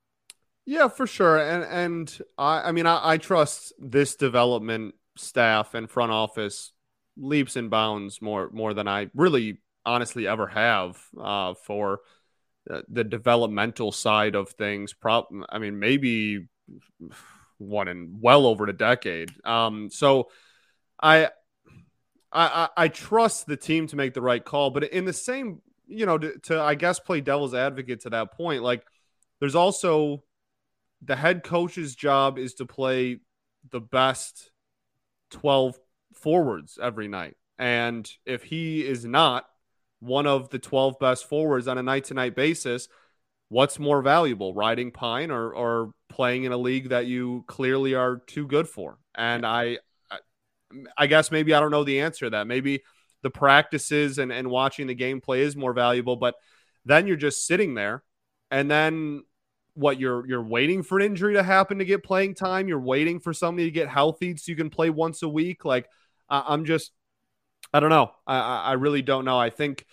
Yeah, 0.64 0.88
for 0.88 1.06
sure. 1.06 1.38
And 1.38 1.64
and 1.64 2.22
I 2.38 2.68
I 2.68 2.72
mean 2.72 2.86
I, 2.86 3.00
I 3.02 3.18
trust 3.18 3.72
this 3.78 4.14
development 4.16 4.94
staff 5.16 5.74
and 5.74 5.90
front 5.90 6.12
office 6.12 6.72
leaps 7.18 7.56
and 7.56 7.68
bounds 7.68 8.22
more 8.22 8.48
more 8.52 8.72
than 8.72 8.88
I 8.88 9.10
really 9.14 9.58
honestly 9.84 10.26
ever 10.26 10.46
have 10.46 10.98
uh, 11.20 11.54
for 11.54 12.00
the 12.88 13.04
developmental 13.04 13.90
side 13.90 14.34
of 14.34 14.50
things. 14.50 14.92
Prop, 14.92 15.28
I 15.48 15.58
mean, 15.58 15.78
maybe 15.78 16.46
one 17.58 17.88
in 17.88 18.18
well 18.20 18.46
over 18.46 18.66
a 18.66 18.72
decade. 18.72 19.30
Um, 19.44 19.90
so 19.90 20.30
I 21.02 21.30
I, 22.32 22.68
I, 22.76 22.84
I 22.84 22.88
trust 22.88 23.46
the 23.46 23.56
team 23.56 23.86
to 23.88 23.96
make 23.96 24.14
the 24.14 24.22
right 24.22 24.44
call, 24.44 24.70
but 24.70 24.84
in 24.84 25.04
the 25.04 25.12
same, 25.12 25.60
you 25.86 26.06
know, 26.06 26.18
to, 26.18 26.38
to 26.44 26.60
I 26.60 26.74
guess 26.74 26.98
play 27.00 27.20
devil's 27.20 27.54
advocate 27.54 28.00
to 28.02 28.10
that 28.10 28.32
point, 28.32 28.62
like 28.62 28.84
there's 29.40 29.54
also 29.54 30.22
the 31.02 31.16
head 31.16 31.42
coach's 31.42 31.94
job 31.94 32.38
is 32.38 32.54
to 32.54 32.66
play 32.66 33.20
the 33.70 33.80
best 33.80 34.50
12 35.30 35.78
forwards 36.14 36.78
every 36.80 37.08
night. 37.08 37.36
And 37.58 38.10
if 38.24 38.44
he 38.44 38.86
is 38.86 39.04
not 39.04 39.46
one 40.00 40.26
of 40.26 40.48
the 40.50 40.58
12 40.58 40.98
best 40.98 41.28
forwards 41.28 41.68
on 41.68 41.78
a 41.78 41.82
night 41.82 42.04
to 42.04 42.14
night 42.14 42.34
basis, 42.34 42.88
what's 43.48 43.78
more 43.78 44.02
valuable, 44.02 44.54
riding 44.54 44.90
pine 44.90 45.30
or, 45.30 45.52
or 45.52 45.92
playing 46.08 46.44
in 46.44 46.52
a 46.52 46.56
league 46.56 46.90
that 46.90 47.06
you 47.06 47.44
clearly 47.46 47.94
are 47.94 48.16
too 48.26 48.46
good 48.46 48.68
for? 48.68 48.98
And 49.14 49.44
I, 49.44 49.78
I 50.96 51.06
guess 51.06 51.30
maybe 51.30 51.54
I 51.54 51.60
don't 51.60 51.70
know 51.70 51.84
the 51.84 52.00
answer 52.00 52.26
to 52.26 52.30
that. 52.30 52.46
Maybe 52.46 52.82
the 53.22 53.30
practices 53.30 54.18
and, 54.18 54.32
and 54.32 54.50
watching 54.50 54.86
the 54.86 54.94
gameplay 54.94 55.38
is 55.38 55.56
more 55.56 55.72
valuable, 55.72 56.16
but 56.16 56.34
then 56.84 57.06
you're 57.06 57.16
just 57.16 57.46
sitting 57.46 57.74
there 57.74 58.02
and 58.50 58.70
then 58.70 59.22
what 59.74 60.00
you're 60.00 60.26
you're 60.26 60.42
waiting 60.42 60.82
for 60.82 60.98
an 60.98 61.06
injury 61.06 61.34
to 61.34 61.42
happen 61.42 61.78
to 61.78 61.84
get 61.84 62.02
playing 62.02 62.34
time. 62.34 62.68
You're 62.68 62.80
waiting 62.80 63.20
for 63.20 63.32
somebody 63.32 63.66
to 63.66 63.70
get 63.70 63.88
healthy 63.88 64.36
so 64.36 64.50
you 64.50 64.56
can 64.56 64.70
play 64.70 64.90
once 64.90 65.22
a 65.22 65.28
week. 65.28 65.64
Like 65.64 65.88
I'm 66.28 66.64
just 66.64 66.92
I 67.72 67.80
don't 67.80 67.90
know. 67.90 68.10
I 68.26 68.38
I 68.38 68.72
really 68.74 69.02
don't 69.02 69.24
know. 69.24 69.38
I 69.38 69.50
think 69.50 69.84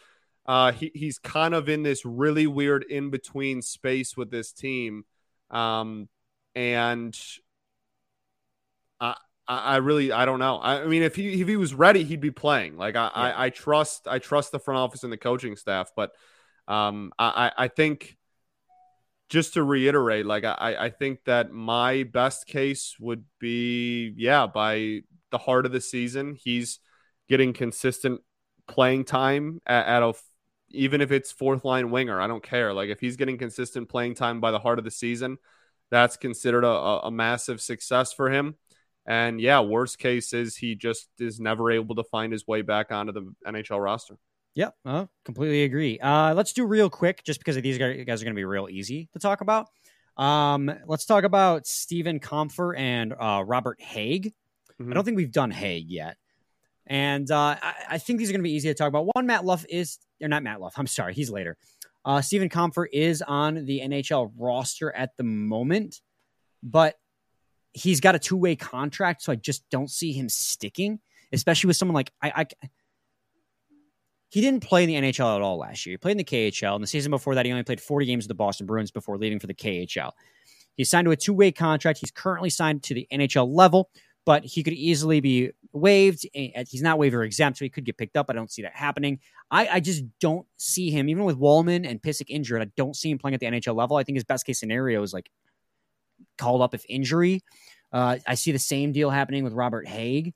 uh, 0.47 0.71
he, 0.71 0.91
he's 0.93 1.19
kind 1.19 1.53
of 1.53 1.67
in 1.67 1.83
this 1.83 2.05
really 2.05 2.47
weird 2.47 2.85
in 2.89 3.09
between 3.09 3.61
space 3.61 4.15
with 4.15 4.31
this 4.31 4.53
team. 4.53 5.03
Um, 5.51 6.07
and 6.55 7.17
I, 8.99 9.15
I 9.47 9.77
really 9.77 10.11
I 10.11 10.25
don't 10.25 10.39
know. 10.39 10.59
I 10.61 10.85
mean, 10.85 11.03
if 11.03 11.15
he 11.15 11.41
if 11.41 11.47
he 11.47 11.55
was 11.55 11.73
ready, 11.73 12.03
he'd 12.03 12.19
be 12.19 12.31
playing. 12.31 12.77
Like 12.77 12.95
I, 12.95 13.05
yeah. 13.05 13.11
I, 13.13 13.45
I, 13.45 13.49
trust 13.49 14.07
I 14.07 14.19
trust 14.19 14.51
the 14.51 14.59
front 14.59 14.79
office 14.79 15.03
and 15.03 15.13
the 15.13 15.17
coaching 15.17 15.55
staff, 15.55 15.91
but 15.95 16.11
um, 16.67 17.13
I 17.17 17.51
I 17.57 17.67
think 17.69 18.17
just 19.29 19.53
to 19.53 19.63
reiterate, 19.63 20.25
like 20.25 20.43
I 20.43 20.75
I 20.77 20.89
think 20.89 21.23
that 21.25 21.51
my 21.51 22.03
best 22.03 22.47
case 22.47 22.95
would 22.99 23.23
be 23.39 24.13
yeah 24.17 24.47
by 24.47 25.01
the 25.31 25.37
heart 25.37 25.65
of 25.65 25.71
the 25.71 25.81
season 25.81 26.35
he's 26.35 26.79
getting 27.27 27.51
consistent 27.51 28.21
playing 28.67 29.03
time 29.03 29.61
at, 29.65 29.85
at 29.85 30.03
a 30.03 30.13
even 30.69 30.99
if 30.99 31.11
it's 31.11 31.31
fourth 31.31 31.63
line 31.63 31.91
winger, 31.91 32.19
I 32.19 32.27
don't 32.27 32.43
care. 32.43 32.73
Like 32.73 32.89
if 32.89 32.99
he's 32.99 33.15
getting 33.15 33.37
consistent 33.37 33.87
playing 33.87 34.15
time 34.15 34.41
by 34.41 34.51
the 34.51 34.59
heart 34.59 34.79
of 34.79 34.85
the 34.85 34.91
season, 34.91 35.37
that's 35.89 36.17
considered 36.17 36.65
a, 36.65 36.67
a 37.05 37.11
massive 37.11 37.61
success 37.61 38.11
for 38.11 38.29
him. 38.29 38.55
And 39.07 39.39
yeah, 39.39 39.61
worst 39.61 39.99
case 39.99 40.33
is 40.33 40.57
he 40.57 40.75
just 40.75 41.07
is 41.17 41.39
never 41.39 41.71
able 41.71 41.95
to 41.95 42.03
find 42.03 42.33
his 42.33 42.45
way 42.45 42.61
back 42.61 42.91
onto 42.91 43.13
the 43.13 43.33
NHL 43.47 43.81
roster. 43.81 44.17
Yep, 44.55 44.75
uh, 44.85 45.05
completely 45.23 45.63
agree. 45.63 45.99
Uh, 45.99 46.33
let's 46.33 46.51
do 46.51 46.65
real 46.65 46.89
quick, 46.89 47.23
just 47.23 47.39
because 47.39 47.55
these 47.55 47.77
guys 47.77 48.21
are 48.21 48.25
going 48.25 48.33
to 48.33 48.33
be 48.33 48.43
real 48.43 48.67
easy 48.69 49.07
to 49.13 49.19
talk 49.19 49.41
about. 49.41 49.67
Um, 50.17 50.73
let's 50.87 51.05
talk 51.05 51.23
about 51.23 51.67
Steven 51.67 52.19
Kampfer 52.19 52.77
and 52.77 53.13
uh, 53.13 53.43
Robert 53.45 53.79
Hägg. 53.79 54.33
Mm-hmm. 54.81 54.91
I 54.91 54.93
don't 54.95 55.03
think 55.03 55.15
we've 55.15 55.31
done 55.31 55.51
Hägg 55.51 55.85
yet. 55.87 56.17
And 56.87 57.29
uh, 57.29 57.55
I, 57.61 57.73
I, 57.91 57.97
think 57.97 58.17
these 58.17 58.29
are 58.29 58.33
going 58.33 58.41
to 58.41 58.43
be 58.43 58.53
easy 58.53 58.69
to 58.69 58.73
talk 58.73 58.87
about. 58.87 59.07
One, 59.13 59.27
Matt 59.27 59.45
Luff 59.45 59.65
is, 59.69 59.99
or 60.21 60.27
not 60.27 60.41
Matt 60.41 60.61
Luff, 60.61 60.73
I'm 60.77 60.87
sorry, 60.87 61.13
he's 61.13 61.29
later. 61.29 61.57
Uh, 62.03 62.21
Steven 62.21 62.49
Kampfer 62.49 62.85
is 62.91 63.21
on 63.21 63.65
the 63.65 63.81
NHL 63.81 64.31
roster 64.37 64.91
at 64.95 65.11
the 65.17 65.23
moment, 65.23 65.99
but 66.63 66.95
he's 67.77 68.01
got 68.01 68.15
a 68.15 68.19
two 68.19 68.37
way 68.37 68.55
contract, 68.55 69.21
so 69.21 69.31
I 69.31 69.35
just 69.35 69.69
don't 69.69 69.89
see 69.89 70.11
him 70.11 70.29
sticking, 70.29 70.99
especially 71.31 71.67
with 71.67 71.77
someone 71.77 71.95
like 71.95 72.11
I, 72.21 72.31
I. 72.35 72.67
He 74.29 74.41
didn't 74.41 74.61
play 74.61 74.83
in 74.83 74.89
the 74.89 74.95
NHL 74.95 75.35
at 75.35 75.41
all 75.41 75.57
last 75.57 75.85
year. 75.85 75.93
He 75.93 75.97
played 75.97 76.11
in 76.13 76.17
the 76.17 76.23
KHL. 76.25 76.75
And 76.75 76.83
the 76.83 76.87
season 76.87 77.11
before 77.11 77.33
that, 77.35 77.45
he 77.45 77.51
only 77.51 77.63
played 77.63 77.79
40 77.79 78.05
games 78.05 78.25
with 78.25 78.27
the 78.27 78.35
Boston 78.35 78.65
Bruins 78.65 78.91
before 78.91 79.17
leaving 79.17 79.39
for 79.39 79.47
the 79.47 79.53
KHL. 79.53 80.11
He's 80.75 80.89
signed 80.89 81.05
to 81.05 81.11
a 81.11 81.15
two 81.15 81.33
way 81.33 81.51
contract. 81.51 81.99
He's 81.99 82.11
currently 82.11 82.49
signed 82.49 82.83
to 82.83 82.93
the 82.93 83.07
NHL 83.11 83.47
level, 83.47 83.89
but 84.25 84.43
he 84.43 84.63
could 84.63 84.73
easily 84.73 85.21
be 85.21 85.51
waived. 85.71 86.25
He's 86.33 86.81
not 86.81 86.99
waiver 86.99 87.23
exempt, 87.23 87.59
so 87.59 87.65
he 87.65 87.69
could 87.69 87.85
get 87.85 87.97
picked 87.97 88.17
up. 88.17 88.25
I 88.29 88.33
don't 88.33 88.51
see 88.51 88.63
that 88.63 88.75
happening. 88.75 89.19
I, 89.49 89.67
I 89.67 89.79
just 89.79 90.03
don't 90.19 90.45
see 90.57 90.91
him, 90.91 91.07
even 91.07 91.23
with 91.23 91.39
Walman 91.39 91.89
and 91.89 92.01
Pysyk 92.01 92.29
injured, 92.29 92.61
I 92.61 92.65
don't 92.75 92.95
see 92.95 93.09
him 93.09 93.17
playing 93.17 93.35
at 93.35 93.39
the 93.39 93.45
NHL 93.45 93.75
level. 93.75 93.95
I 93.95 94.03
think 94.03 94.17
his 94.17 94.25
best 94.25 94.45
case 94.45 94.59
scenario 94.59 95.01
is 95.03 95.13
like 95.13 95.31
called 96.37 96.61
up 96.61 96.73
if 96.73 96.83
injury. 96.87 97.43
Uh, 97.91 98.17
I 98.27 98.35
see 98.35 98.51
the 98.51 98.59
same 98.59 98.91
deal 98.91 99.09
happening 99.09 99.43
with 99.43 99.53
Robert 99.53 99.87
Hägg. 99.87 100.33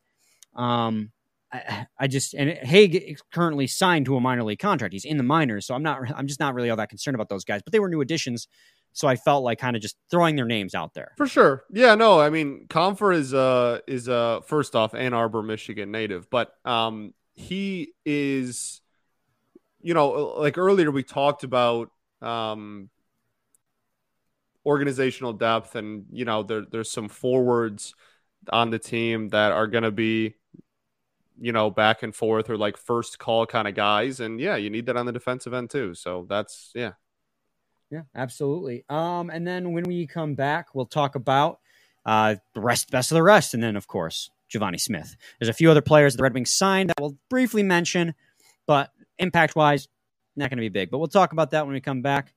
Um, 0.56 1.12
I, 1.52 1.88
I, 2.00 2.08
just 2.08 2.34
and 2.34 2.50
Hägg 2.50 2.96
is 2.96 3.22
currently 3.34 3.68
signed 3.68 4.06
to 4.06 4.16
a 4.16 4.22
minor 4.22 4.44
league 4.44 4.60
contract. 4.60 4.94
He's 4.94 5.06
in 5.06 5.18
the 5.18 5.24
minors, 5.24 5.66
so 5.66 5.76
I'm 5.76 5.84
not. 5.84 6.00
I'm 6.16 6.28
just 6.28 6.40
not 6.40 6.56
really 6.56 6.70
all 6.70 6.78
that 6.78 6.90
concerned 6.90 7.16
about 7.16 7.30
those 7.30 7.44
guys. 7.44 7.62
But 7.62 7.74
they 7.74 7.80
were 7.80 7.90
new 7.90 8.02
additions, 8.02 8.48
so 8.94 9.08
I 9.08 9.16
felt 9.16 9.44
like 9.44 9.60
kind 9.60 9.76
of 9.76 9.82
just 9.82 9.98
throwing 10.10 10.36
their 10.36 10.46
names 10.46 10.74
out 10.74 10.94
there. 10.94 11.12
For 11.18 11.28
sure, 11.28 11.66
yeah. 11.72 11.96
No, 11.96 12.20
I 12.20 12.30
mean, 12.30 12.68
Kampfer 12.70 13.14
is 13.14 13.34
uh 13.34 13.80
is 13.86 14.08
uh 14.08 14.42
first 14.42 14.76
off 14.76 14.94
Ann 14.94 15.14
Arbor, 15.14 15.44
Michigan 15.44 15.92
native, 15.92 16.30
but 16.30 16.54
um 16.64 17.14
he 17.34 17.94
is, 18.06 18.82
you 19.82 19.94
know, 19.94 20.10
like 20.38 20.58
earlier 20.58 20.92
we 20.92 21.04
talked 21.04 21.44
about 21.44 21.92
um 22.22 22.90
organizational 24.65 25.34
depth, 25.34 25.76
and 25.76 26.06
you 26.12 26.26
know 26.26 26.43
there, 26.43 26.63
there's 26.69 26.91
some 26.91 27.10
forwards 27.10 27.95
on 28.52 28.69
the 28.69 28.80
team 28.80 29.30
that 29.30 29.52
are 29.52 29.67
going 29.67 29.84
to 29.84 29.91
be, 29.91 30.36
you 31.39 31.52
know, 31.52 31.69
back 31.69 32.04
and 32.04 32.15
forth 32.15 32.50
or 32.50 32.58
like 32.58 32.78
first 32.78 33.19
call 33.19 33.45
kind 33.45 33.67
of 33.67 33.76
guys, 33.76 34.19
and 34.19 34.39
yeah, 34.39 34.56
you 34.56 34.69
need 34.69 34.86
that 34.88 34.97
on 34.97 35.06
the 35.06 35.12
defensive 35.12 35.54
end 35.54 35.69
too. 35.69 35.93
So 35.93 36.26
that's 36.30 36.71
yeah, 36.76 36.93
yeah, 37.89 38.04
absolutely. 38.15 38.86
Um, 38.89 39.30
and 39.30 39.45
then 39.45 39.74
when 39.74 39.84
we 39.84 40.08
come 40.08 40.36
back, 40.36 40.74
we'll 40.74 40.86
talk 40.86 41.15
about 41.15 41.60
uh 42.06 42.36
the 42.54 42.62
rest, 42.62 42.91
best 42.91 43.12
of 43.12 43.15
the 43.15 43.24
rest, 43.24 43.54
and 43.54 43.62
then 43.62 43.76
of 43.76 43.88
course 43.88 44.30
Givani 44.52 44.80
Smith. 44.80 45.15
There's 45.39 45.50
a 45.50 45.54
few 45.54 45.71
other 45.71 45.82
players 45.82 46.15
the 46.15 46.24
Red 46.24 46.34
Wings 46.34 46.52
signed 46.52 46.89
that 46.89 47.00
we'll 47.00 47.17
briefly 47.30 47.63
mention, 47.63 48.13
but 48.67 48.91
impact 49.17 49.56
wise, 49.56 49.88
not 50.36 50.50
going 50.50 50.58
to 50.58 50.62
be 50.62 50.69
big. 50.69 50.91
But 50.91 51.00
we'll 51.00 51.08
talk 51.08 51.32
about 51.32 51.52
that 51.52 51.65
when 51.65 51.74
we 51.74 51.82
come 51.82 52.02
back. 52.02 52.34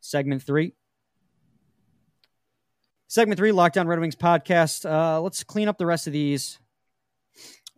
Segment 0.00 0.42
three. 0.42 0.74
Segment 3.12 3.36
three, 3.36 3.52
Locked 3.52 3.76
On 3.76 3.86
Red 3.86 4.00
Wings 4.00 4.16
podcast. 4.16 4.90
Uh, 4.90 5.20
let's 5.20 5.44
clean 5.44 5.68
up 5.68 5.76
the 5.76 5.84
rest 5.84 6.06
of 6.06 6.14
these. 6.14 6.58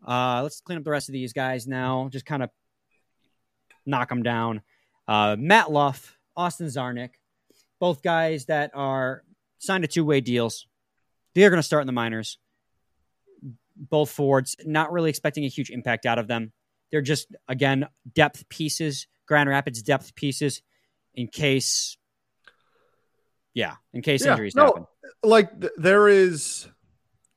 Uh, 0.06 0.44
let's 0.44 0.60
clean 0.60 0.78
up 0.78 0.84
the 0.84 0.92
rest 0.92 1.08
of 1.08 1.12
these 1.12 1.32
guys 1.32 1.66
now. 1.66 2.08
Just 2.12 2.24
kind 2.24 2.44
of 2.44 2.50
knock 3.84 4.08
them 4.10 4.22
down. 4.22 4.62
Uh, 5.08 5.34
Matt 5.36 5.72
Luff, 5.72 6.16
Austin 6.36 6.68
Czarnik, 6.68 7.14
both 7.80 8.00
guys 8.00 8.44
that 8.44 8.70
are 8.74 9.24
signed 9.58 9.82
to 9.82 9.88
two 9.88 10.04
way 10.04 10.20
deals. 10.20 10.68
They're 11.34 11.50
going 11.50 11.58
to 11.58 11.64
start 11.64 11.80
in 11.80 11.88
the 11.88 11.92
minors. 11.92 12.38
Both 13.74 14.12
forwards, 14.12 14.54
not 14.64 14.92
really 14.92 15.10
expecting 15.10 15.44
a 15.44 15.48
huge 15.48 15.70
impact 15.70 16.06
out 16.06 16.20
of 16.20 16.28
them. 16.28 16.52
They're 16.92 17.02
just, 17.02 17.34
again, 17.48 17.88
depth 18.14 18.48
pieces, 18.48 19.08
Grand 19.26 19.48
Rapids 19.48 19.82
depth 19.82 20.14
pieces 20.14 20.62
in 21.12 21.26
case, 21.26 21.96
yeah, 23.54 23.76
in 23.92 24.02
case 24.02 24.24
yeah, 24.24 24.32
injuries 24.32 24.54
no, 24.54 24.66
happen. 24.66 24.86
Like 25.22 25.60
th- 25.60 25.72
there 25.78 26.08
is 26.08 26.68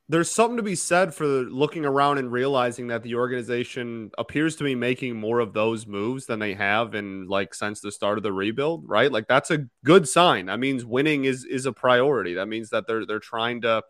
there's 0.09 0.31
something 0.31 0.57
to 0.57 0.63
be 0.63 0.75
said 0.75 1.13
for 1.13 1.25
looking 1.25 1.85
around 1.85 2.17
and 2.17 2.31
realizing 2.31 2.87
that 2.87 3.03
the 3.03 3.15
organization 3.15 4.09
appears 4.17 4.55
to 4.55 4.63
be 4.63 4.73
making 4.73 5.19
more 5.19 5.39
of 5.39 5.53
those 5.53 5.85
moves 5.85 6.25
than 6.25 6.39
they 6.39 6.53
have 6.53 6.95
in 6.95 7.27
like 7.27 7.53
since 7.53 7.81
the 7.81 7.91
start 7.91 8.17
of 8.17 8.23
the 8.23 8.31
rebuild, 8.31 8.87
right? 8.87 9.11
Like 9.11 9.27
that's 9.27 9.51
a 9.51 9.67
good 9.83 10.07
sign. 10.07 10.45
That 10.45 10.59
means 10.59 10.85
winning 10.85 11.25
is 11.25 11.43
is 11.45 11.65
a 11.65 11.73
priority. 11.73 12.35
That 12.35 12.47
means 12.47 12.69
that 12.69 12.87
they're 12.87 13.05
they're 13.05 13.19
trying 13.19 13.61
to 13.61 13.83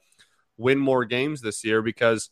win 0.57 0.79
more 0.79 1.05
games 1.05 1.41
this 1.41 1.63
year 1.63 1.81
because 1.81 2.29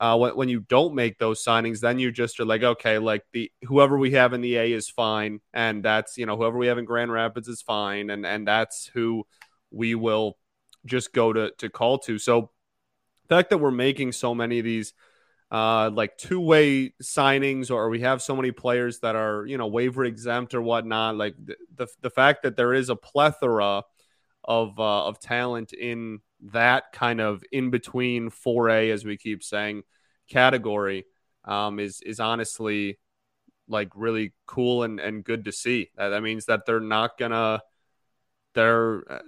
uh, 0.00 0.16
when, 0.16 0.34
when 0.34 0.48
you 0.48 0.60
don't 0.60 0.94
make 0.94 1.18
those 1.18 1.44
signings, 1.44 1.80
then 1.80 1.98
you 1.98 2.10
just 2.10 2.40
are 2.40 2.46
like, 2.46 2.62
okay, 2.62 2.98
like 2.98 3.22
the 3.32 3.52
whoever 3.64 3.98
we 3.98 4.12
have 4.12 4.32
in 4.32 4.40
the 4.40 4.56
A 4.56 4.72
is 4.72 4.88
fine, 4.88 5.40
and 5.52 5.84
that's 5.84 6.16
you 6.16 6.24
know 6.24 6.36
whoever 6.36 6.56
we 6.56 6.68
have 6.68 6.78
in 6.78 6.86
Grand 6.86 7.12
Rapids 7.12 7.48
is 7.48 7.60
fine, 7.60 8.08
and 8.08 8.24
and 8.24 8.48
that's 8.48 8.86
who 8.94 9.26
we 9.70 9.94
will 9.94 10.38
just 10.86 11.12
go 11.12 11.32
to 11.34 11.52
to 11.58 11.68
call 11.68 11.98
to. 11.98 12.18
So 12.18 12.50
the 13.28 13.36
fact 13.36 13.50
that 13.50 13.58
we're 13.58 13.70
making 13.70 14.12
so 14.12 14.34
many 14.34 14.58
of 14.58 14.64
these 14.64 14.94
uh, 15.50 15.90
like 15.92 16.16
two 16.16 16.40
way 16.40 16.94
signings, 17.02 17.70
or 17.70 17.90
we 17.90 18.00
have 18.00 18.22
so 18.22 18.34
many 18.34 18.52
players 18.52 19.00
that 19.00 19.16
are 19.16 19.44
you 19.44 19.58
know 19.58 19.66
waiver 19.66 20.06
exempt 20.06 20.54
or 20.54 20.62
whatnot. 20.62 21.16
Like 21.16 21.34
the 21.44 21.56
the, 21.74 21.88
the 22.00 22.10
fact 22.10 22.44
that 22.44 22.56
there 22.56 22.72
is 22.72 22.88
a 22.88 22.96
plethora 22.96 23.82
of 24.44 24.78
uh, 24.78 25.06
of 25.06 25.20
talent 25.20 25.74
in 25.74 26.20
that 26.52 26.92
kind 26.92 27.20
of 27.20 27.42
in 27.52 27.70
between 27.70 28.30
4A, 28.30 28.92
as 28.92 29.04
we 29.04 29.16
keep 29.16 29.42
saying, 29.42 29.82
category 30.28 31.04
um, 31.44 31.78
is 31.78 32.00
is 32.02 32.20
honestly 32.20 32.98
like 33.68 33.90
really 33.94 34.32
cool 34.46 34.82
and, 34.82 35.00
and 35.00 35.24
good 35.24 35.44
to 35.44 35.52
see. 35.52 35.90
That, 35.96 36.08
that 36.10 36.22
means 36.22 36.46
that 36.46 36.66
they're 36.66 36.80
not 36.80 37.18
gonna 37.18 37.62
they're 38.54 39.10
uh, 39.10 39.18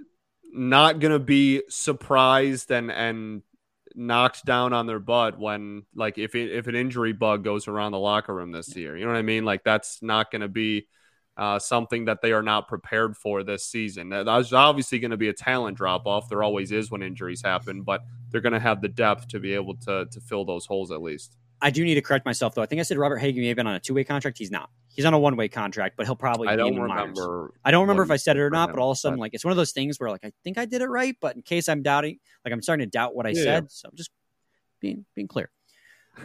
not 0.53 1.01
gonna 1.01 1.19
be 1.19 1.63
surprised 1.69 2.71
and 2.71 2.91
and 2.91 3.43
knocked 3.95 4.45
down 4.45 4.73
on 4.73 4.87
their 4.87 4.99
butt 4.99 5.39
when 5.39 5.85
like 5.95 6.19
if 6.19 6.35
it, 6.35 6.51
if 6.53 6.67
an 6.67 6.75
injury 6.75 7.13
bug 7.13 7.45
goes 7.45 7.69
around 7.69 7.93
the 7.93 7.99
locker 7.99 8.35
room 8.35 8.53
this 8.53 8.75
year. 8.75 8.97
You 8.97 9.05
know 9.05 9.13
what 9.13 9.19
I 9.19 9.23
mean? 9.23 9.45
Like 9.45 9.65
that's 9.65 10.03
not 10.03 10.31
to 10.41 10.49
be 10.49 10.87
uh, 11.37 11.59
something 11.59 12.05
that 12.05 12.21
they 12.21 12.33
are 12.33 12.43
not 12.43 12.69
prepared 12.69 13.17
for 13.17 13.43
this 13.43 13.65
season. 13.65 14.11
There's 14.11 14.53
obviously 14.53 14.99
going 14.99 15.13
to 15.13 15.17
be 15.17 15.29
a 15.29 15.33
talent 15.33 15.77
drop 15.77 16.07
off. 16.07 16.29
There 16.29 16.43
always 16.43 16.73
is 16.73 16.91
when 16.91 17.03
injuries 17.03 17.43
happen, 17.43 17.83
but 17.83 18.03
they're 18.31 18.41
going 18.41 18.53
to 18.53 18.61
have 18.61 18.83
the 18.83 18.89
depth 18.89 19.29
to 19.29 19.41
be 19.41 19.55
able 19.55 19.77
to 19.77 20.07
to 20.07 20.21
fill 20.21 20.45
those 20.45 20.67
holes 20.67 20.91
at 20.91 21.03
least. 21.03 21.37
I 21.63 21.71
do 21.71 21.85
need 21.85 21.95
to 21.95 22.03
correct 22.03 22.27
myself 22.27 22.55
though. 22.55 22.63
I 22.63 22.67
think 22.67 22.81
I 22.81 22.83
said 22.83 22.99
Robert 22.99 23.21
Hägg 23.21 23.37
may 23.37 23.47
have 23.47 23.57
been 23.57 23.69
on 23.69 23.77
a 23.77 23.81
two 23.81 23.95
way 23.95 24.05
contract. 24.05 24.37
He's 24.37 24.51
not. 24.51 24.69
He's 24.95 25.05
on 25.05 25.15
a 25.15 25.19
one 25.19 25.37
way 25.37 25.49
contract, 25.49 25.97
but 25.97 26.07
he'll 26.07 26.17
probably. 26.17 26.49
I 26.49 26.57
don't 26.57 26.79
remember. 26.79 27.55
I 27.65 27.71
don't 27.71 27.83
remember 27.83 28.03
if 28.03 28.11
I 28.11 28.17
said 28.17 28.37
it 28.37 28.41
or 28.41 28.51
not. 28.51 28.71
But 28.71 28.81
all 28.81 28.91
of 28.91 28.97
a 28.97 28.99
sudden, 28.99 29.19
like 29.19 29.33
it's 29.33 29.45
one 29.45 29.53
of 29.53 29.57
those 29.57 29.73
things 29.73 29.99
where 29.99 30.11
like 30.11 30.25
I 30.25 30.33
think 30.45 30.59
I 30.59 30.67
did 30.67 30.83
it 30.83 30.89
right, 30.89 31.17
but 31.21 31.37
in 31.37 31.43
case 31.43 31.69
I'm 31.69 31.83
doubting, 31.83 32.19
like 32.45 32.53
I'm 32.53 32.61
starting 32.61 32.85
to 32.85 32.91
doubt 32.91 33.15
what 33.15 33.27
I 33.27 33.31
yeah, 33.31 33.43
said. 33.43 33.63
Yeah. 33.65 33.69
So 33.71 33.89
I'm 33.89 33.97
just 33.97 34.11
being 34.81 35.07
being 35.15 35.29
clear. 35.29 35.51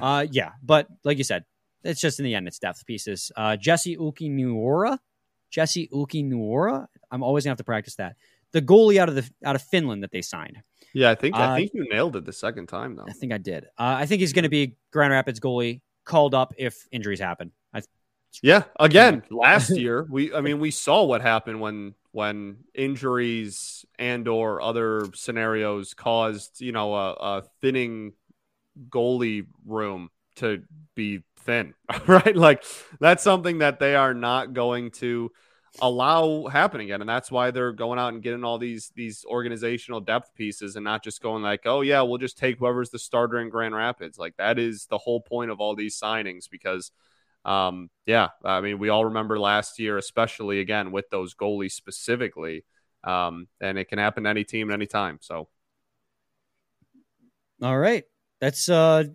Uh, 0.01 0.25
yeah, 0.29 0.51
but 0.61 0.87
like 1.05 1.17
you 1.17 1.23
said, 1.23 1.45
it's 1.83 2.01
just 2.01 2.19
in 2.19 2.25
the 2.25 2.35
end, 2.35 2.47
it's 2.47 2.59
depth 2.59 2.85
pieces. 2.85 3.31
Uh, 3.35 3.57
Jussi 3.59 3.97
Olkinuora, 3.97 4.97
Jesse 5.49 5.87
Uki 5.93 6.23
Nuora. 6.23 6.87
I'm 7.11 7.23
always 7.23 7.43
gonna 7.43 7.51
have 7.51 7.57
to 7.57 7.63
practice 7.63 7.95
that. 7.95 8.15
The 8.51 8.61
goalie 8.61 8.97
out 8.97 9.09
of 9.09 9.15
the 9.15 9.29
out 9.43 9.55
of 9.55 9.61
Finland 9.61 10.03
that 10.03 10.11
they 10.11 10.21
signed. 10.21 10.61
Yeah, 10.93 11.11
I 11.11 11.15
think 11.15 11.35
I 11.35 11.45
uh, 11.45 11.55
think 11.55 11.71
you 11.73 11.87
nailed 11.89 12.15
it 12.15 12.25
the 12.25 12.33
second 12.33 12.67
time 12.67 12.95
though. 12.95 13.05
I 13.07 13.13
think 13.13 13.33
I 13.33 13.37
did. 13.37 13.65
Uh, 13.77 13.95
I 13.99 14.05
think 14.05 14.21
he's 14.21 14.33
going 14.33 14.43
to 14.43 14.49
be 14.49 14.75
Grand 14.91 15.11
Rapids 15.11 15.39
goalie 15.39 15.81
called 16.05 16.33
up 16.33 16.53
if 16.57 16.87
injuries 16.91 17.19
happen. 17.19 17.51
I, 17.73 17.81
yeah, 18.41 18.63
again, 18.79 19.23
last 19.29 19.69
year 19.77 20.07
we 20.09 20.33
I 20.33 20.41
mean 20.41 20.59
we 20.59 20.71
saw 20.71 21.03
what 21.03 21.21
happened 21.21 21.61
when 21.61 21.93
when 22.11 22.57
injuries 22.73 23.85
and 23.99 24.27
or 24.27 24.61
other 24.61 25.05
scenarios 25.13 25.93
caused, 25.93 26.61
you 26.61 26.71
know, 26.71 26.95
a, 26.95 27.13
a 27.13 27.43
thinning 27.61 28.13
goalie 28.89 29.45
room 29.65 30.09
to 30.37 30.63
be 30.95 31.23
thin, 31.41 31.73
right? 32.07 32.35
Like 32.35 32.63
that's 32.99 33.23
something 33.23 33.59
that 33.59 33.79
they 33.79 33.95
are 33.95 34.13
not 34.13 34.53
going 34.53 34.91
to 34.91 35.31
allow 35.81 36.47
happen 36.47 36.81
again. 36.81 37.01
And 37.01 37.09
that's 37.09 37.29
why 37.29 37.51
they're 37.51 37.71
going 37.71 37.99
out 37.99 38.13
and 38.13 38.23
getting 38.23 38.43
all 38.43 38.57
these 38.57 38.91
these 38.95 39.25
organizational 39.27 40.01
depth 40.01 40.33
pieces 40.33 40.75
and 40.75 40.83
not 40.83 41.03
just 41.03 41.21
going 41.21 41.43
like 41.43 41.61
oh 41.65 41.81
yeah 41.81 42.01
we'll 42.01 42.17
just 42.17 42.37
take 42.37 42.57
whoever's 42.57 42.89
the 42.89 42.99
starter 42.99 43.39
in 43.39 43.49
grand 43.49 43.75
rapids. 43.75 44.17
Like 44.17 44.35
that 44.37 44.57
is 44.57 44.87
the 44.87 44.97
whole 44.97 45.21
point 45.21 45.51
of 45.51 45.59
all 45.59 45.75
these 45.75 45.99
signings 45.99 46.49
because 46.49 46.91
um 47.45 47.89
yeah 48.05 48.29
i 48.43 48.59
mean 48.59 48.79
we 48.79 48.89
all 48.89 49.05
remember 49.05 49.39
last 49.39 49.79
year 49.79 49.97
especially 49.97 50.59
again 50.59 50.91
with 50.91 51.09
those 51.11 51.35
goalies 51.35 51.71
specifically 51.71 52.65
um 53.03 53.47
and 53.61 53.77
it 53.77 53.87
can 53.87 53.99
happen 53.99 54.23
to 54.23 54.29
any 54.29 54.43
team 54.43 54.69
at 54.69 54.73
any 54.73 54.87
time. 54.87 55.19
So 55.21 55.47
all 57.61 57.77
right. 57.77 58.03
That's 58.39 58.69
uh 58.69 59.05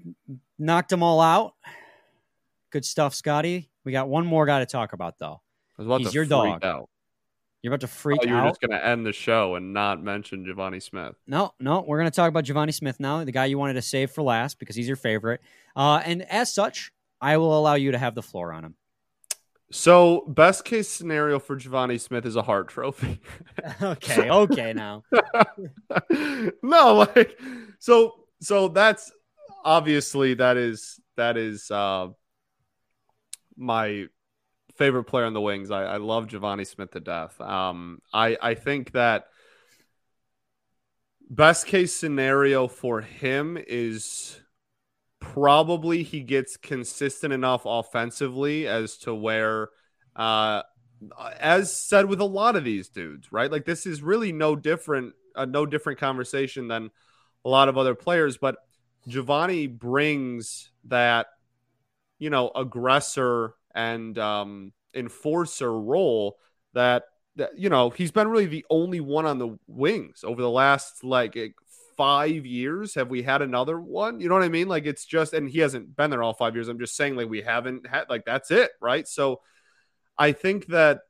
knocked 0.62 0.88
them 0.88 1.02
all 1.02 1.20
out 1.20 1.54
good 2.70 2.84
stuff 2.84 3.14
scotty 3.14 3.70
we 3.84 3.92
got 3.92 4.08
one 4.08 4.26
more 4.26 4.46
guy 4.46 4.60
to 4.60 4.66
talk 4.66 4.92
about 4.92 5.18
though 5.18 5.40
He's 5.78 6.14
your 6.14 6.24
dog. 6.24 6.64
Out. 6.64 6.88
You're 7.62 7.72
about 7.72 7.80
to 7.82 7.86
freak 7.86 8.20
oh, 8.22 8.26
you 8.26 8.34
were 8.34 8.48
just 8.48 8.60
going 8.60 8.72
to 8.72 8.84
end 8.84 9.06
the 9.06 9.12
show 9.12 9.54
and 9.54 9.72
not 9.72 10.02
mention 10.02 10.44
Givani 10.44 10.82
Smith. 10.82 11.14
No, 11.28 11.52
no, 11.60 11.84
we're 11.86 11.98
going 11.98 12.10
to 12.10 12.14
talk 12.14 12.28
about 12.28 12.44
Givani 12.44 12.74
Smith 12.74 12.98
now, 12.98 13.22
the 13.22 13.30
guy 13.30 13.44
you 13.44 13.56
wanted 13.56 13.74
to 13.74 13.82
save 13.82 14.10
for 14.10 14.22
last 14.22 14.58
because 14.58 14.74
he's 14.74 14.88
your 14.88 14.96
favorite. 14.96 15.40
Uh, 15.76 16.02
and 16.04 16.22
as 16.22 16.52
such, 16.52 16.90
I 17.20 17.36
will 17.36 17.56
allow 17.56 17.74
you 17.74 17.92
to 17.92 17.98
have 17.98 18.16
the 18.16 18.22
floor 18.22 18.52
on 18.52 18.64
him. 18.64 18.74
So, 19.70 20.24
best 20.26 20.64
case 20.64 20.88
scenario 20.88 21.38
for 21.38 21.56
Givani 21.56 22.00
Smith 22.00 22.26
is 22.26 22.34
a 22.34 22.42
Hart 22.42 22.68
Trophy. 22.68 23.20
okay, 23.82 24.28
okay, 24.28 24.72
now. 24.72 25.04
no, 26.62 27.08
like 27.16 27.38
so. 27.78 28.14
So 28.40 28.66
that's 28.66 29.12
obviously 29.64 30.34
that 30.34 30.56
is 30.56 31.00
that 31.16 31.36
is 31.36 31.70
uh, 31.70 32.08
my 33.56 34.06
favorite 34.76 35.04
player 35.04 35.24
on 35.24 35.34
the 35.34 35.40
wings. 35.40 35.70
I, 35.70 35.84
I 35.84 35.96
love 35.98 36.26
Givani 36.26 36.66
Smith 36.66 36.92
to 36.92 37.00
death. 37.00 37.40
Um, 37.40 38.00
I 38.12 38.36
I 38.40 38.54
think 38.54 38.92
that 38.92 39.26
best 41.28 41.66
case 41.66 41.94
scenario 41.94 42.68
for 42.68 43.00
him 43.00 43.58
is 43.66 44.38
probably 45.18 46.02
he 46.02 46.20
gets 46.20 46.56
consistent 46.56 47.32
enough 47.32 47.62
offensively 47.64 48.66
as 48.66 48.98
to 48.98 49.14
where 49.14 49.68
uh 50.16 50.62
as 51.40 51.74
said 51.74 52.06
with 52.06 52.20
a 52.20 52.24
lot 52.24 52.56
of 52.56 52.64
these 52.64 52.88
dudes 52.88 53.32
right 53.32 53.50
like 53.52 53.64
this 53.64 53.86
is 53.86 54.02
really 54.02 54.32
no 54.32 54.56
different 54.56 55.14
uh, 55.36 55.44
no 55.44 55.64
different 55.64 55.98
conversation 55.98 56.66
than 56.66 56.90
a 57.44 57.48
lot 57.48 57.68
of 57.68 57.78
other 57.78 57.94
players 57.94 58.36
but 58.36 58.56
Givani 59.08 59.78
brings 59.78 60.70
that 60.84 61.26
you 62.18 62.30
know 62.30 62.50
aggressor 62.54 63.54
and 63.74 64.18
um, 64.18 64.72
enforcer 64.94 65.78
role 65.78 66.38
that, 66.74 67.04
that 67.36 67.58
you 67.58 67.68
know 67.68 67.90
he's 67.90 68.12
been 68.12 68.28
really 68.28 68.46
the 68.46 68.64
only 68.70 69.00
one 69.00 69.26
on 69.26 69.38
the 69.38 69.58
wings 69.66 70.24
over 70.24 70.40
the 70.40 70.50
last 70.50 71.04
like 71.04 71.36
five 71.96 72.46
years. 72.46 72.94
Have 72.94 73.10
we 73.10 73.22
had 73.22 73.42
another 73.42 73.80
one? 73.80 74.20
You 74.20 74.28
know 74.28 74.34
what 74.34 74.44
I 74.44 74.48
mean? 74.48 74.68
Like 74.68 74.86
it's 74.86 75.04
just, 75.04 75.32
and 75.32 75.48
he 75.48 75.58
hasn't 75.60 75.96
been 75.96 76.10
there 76.10 76.22
all 76.22 76.34
five 76.34 76.54
years. 76.54 76.68
I'm 76.68 76.78
just 76.78 76.96
saying, 76.96 77.16
like 77.16 77.28
we 77.28 77.42
haven't 77.42 77.86
had, 77.86 78.04
like 78.08 78.24
that's 78.24 78.50
it, 78.50 78.70
right? 78.80 79.06
So 79.06 79.40
I 80.18 80.32
think 80.32 80.66
that 80.66 81.00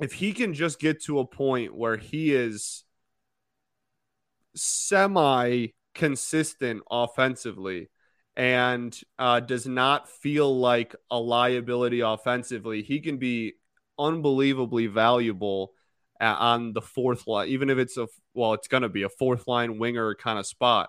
if 0.00 0.12
he 0.12 0.32
can 0.32 0.54
just 0.54 0.80
get 0.80 1.02
to 1.04 1.20
a 1.20 1.26
point 1.26 1.74
where 1.74 1.96
he 1.96 2.34
is 2.34 2.84
semi 4.54 5.68
consistent 5.94 6.82
offensively 6.90 7.88
and 8.36 8.98
uh, 9.18 9.40
does 9.40 9.66
not 9.66 10.08
feel 10.08 10.58
like 10.58 10.94
a 11.10 11.18
liability 11.18 12.00
offensively. 12.00 12.82
He 12.82 13.00
can 13.00 13.18
be 13.18 13.54
unbelievably 13.98 14.86
valuable 14.86 15.72
on 16.20 16.72
the 16.72 16.80
fourth 16.80 17.26
line, 17.26 17.48
even 17.48 17.68
if 17.68 17.78
it's 17.78 17.96
a 17.96 18.06
well, 18.34 18.54
it's 18.54 18.68
going 18.68 18.84
to 18.84 18.88
be 18.88 19.02
a 19.02 19.08
fourth 19.08 19.48
line 19.48 19.78
winger 19.78 20.14
kind 20.14 20.38
of 20.38 20.46
spot. 20.46 20.88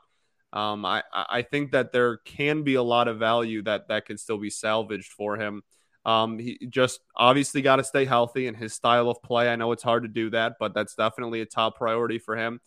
Um, 0.53 0.85
I 0.85 1.01
I 1.11 1.41
think 1.41 1.71
that 1.71 1.91
there 1.91 2.17
can 2.17 2.63
be 2.63 2.75
a 2.75 2.83
lot 2.83 3.07
of 3.07 3.17
value 3.17 3.63
that 3.63 3.87
that 3.87 4.05
can 4.05 4.17
still 4.17 4.37
be 4.37 4.51
salvaged 4.51 5.11
for 5.11 5.37
him. 5.37 5.63
Um, 6.05 6.37
he 6.37 6.67
just 6.69 6.99
obviously 7.15 7.61
got 7.61 7.77
to 7.77 7.83
stay 7.83 8.05
healthy 8.05 8.47
and 8.47 8.57
his 8.57 8.73
style 8.73 9.09
of 9.09 9.23
play. 9.23 9.49
I 9.49 9.55
know 9.55 9.71
it's 9.71 9.83
hard 9.83 10.03
to 10.03 10.09
do 10.09 10.29
that, 10.31 10.53
but 10.59 10.73
that's 10.73 10.95
definitely 10.95 11.41
a 11.41 11.45
top 11.45 11.77
priority 11.77 12.19
for 12.19 12.35
him. 12.35 12.59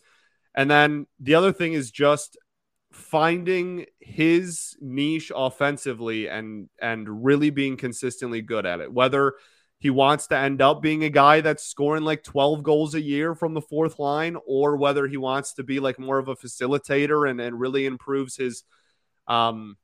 And 0.57 0.69
then 0.69 1.05
the 1.19 1.35
other 1.35 1.53
thing 1.53 1.73
is 1.73 1.91
just 1.91 2.35
finding 2.91 3.85
his 3.99 4.75
niche 4.81 5.31
offensively 5.33 6.27
and 6.27 6.67
and 6.81 7.23
really 7.23 7.51
being 7.51 7.77
consistently 7.77 8.41
good 8.41 8.65
at 8.65 8.81
it. 8.81 8.91
Whether 8.91 9.35
he 9.77 9.91
wants 9.91 10.25
to 10.27 10.37
end 10.37 10.59
up 10.59 10.81
being 10.81 11.03
a 11.03 11.09
guy 11.09 11.41
that's 11.41 11.63
scoring 11.63 12.03
like 12.03 12.23
12 12.23 12.63
goals 12.63 12.95
a 12.95 13.01
year 13.01 13.35
from 13.35 13.53
the 13.53 13.61
fourth 13.61 13.99
line, 13.99 14.35
or 14.47 14.75
whether 14.77 15.07
he 15.07 15.17
wants 15.17 15.53
to 15.53 15.63
be 15.63 15.79
like 15.79 15.99
more 15.99 16.17
of 16.17 16.27
a 16.27 16.35
facilitator 16.35 17.29
and, 17.29 17.39
and 17.39 17.59
really 17.59 17.85
improves 17.85 18.35
his 18.35 18.63
um 19.27 19.77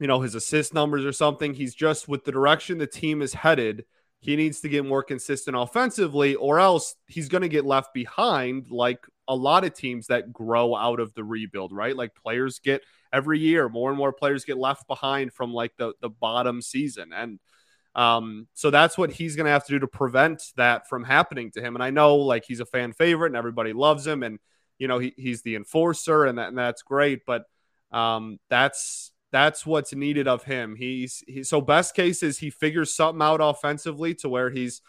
you 0.00 0.06
know, 0.06 0.20
his 0.20 0.34
assist 0.34 0.74
numbers 0.74 1.04
or 1.04 1.12
something. 1.12 1.54
He's 1.54 1.74
just 1.74 2.08
with 2.08 2.24
the 2.24 2.32
direction 2.32 2.78
the 2.78 2.86
team 2.86 3.22
is 3.22 3.34
headed. 3.34 3.84
He 4.24 4.36
needs 4.36 4.62
to 4.62 4.70
get 4.70 4.86
more 4.86 5.02
consistent 5.02 5.54
offensively, 5.54 6.34
or 6.34 6.58
else 6.58 6.94
he's 7.08 7.28
going 7.28 7.42
to 7.42 7.48
get 7.48 7.66
left 7.66 7.92
behind, 7.92 8.70
like 8.70 9.00
a 9.28 9.36
lot 9.36 9.64
of 9.64 9.74
teams 9.74 10.06
that 10.06 10.32
grow 10.32 10.74
out 10.74 10.98
of 10.98 11.12
the 11.12 11.22
rebuild, 11.22 11.74
right? 11.74 11.94
Like 11.94 12.14
players 12.14 12.58
get 12.58 12.80
every 13.12 13.38
year, 13.38 13.68
more 13.68 13.90
and 13.90 13.98
more 13.98 14.14
players 14.14 14.46
get 14.46 14.56
left 14.56 14.86
behind 14.86 15.34
from 15.34 15.52
like 15.52 15.72
the, 15.76 15.92
the 16.00 16.08
bottom 16.08 16.62
season. 16.62 17.12
And 17.12 17.38
um, 17.94 18.48
so 18.54 18.70
that's 18.70 18.96
what 18.96 19.12
he's 19.12 19.36
going 19.36 19.44
to 19.44 19.52
have 19.52 19.66
to 19.66 19.72
do 19.72 19.78
to 19.80 19.86
prevent 19.86 20.42
that 20.56 20.88
from 20.88 21.04
happening 21.04 21.50
to 21.50 21.60
him. 21.60 21.74
And 21.74 21.84
I 21.84 21.90
know 21.90 22.16
like 22.16 22.46
he's 22.46 22.60
a 22.60 22.66
fan 22.66 22.94
favorite 22.94 23.28
and 23.28 23.36
everybody 23.36 23.74
loves 23.74 24.06
him, 24.06 24.22
and 24.22 24.38
you 24.78 24.88
know 24.88 25.00
he, 25.00 25.12
he's 25.18 25.42
the 25.42 25.54
enforcer, 25.54 26.24
and 26.24 26.38
that 26.38 26.48
and 26.48 26.56
that's 26.56 26.80
great. 26.80 27.26
But 27.26 27.44
um, 27.92 28.38
that's 28.48 29.12
that's 29.34 29.66
what's 29.66 29.92
needed 29.92 30.28
of 30.28 30.44
him. 30.44 30.76
He's 30.76 31.24
he, 31.26 31.42
so 31.42 31.60
best 31.60 31.96
case 31.96 32.22
is 32.22 32.38
he 32.38 32.50
figures 32.50 32.94
something 32.94 33.20
out 33.20 33.40
offensively 33.42 34.14
to 34.16 34.28
where 34.28 34.48
he's 34.48 34.80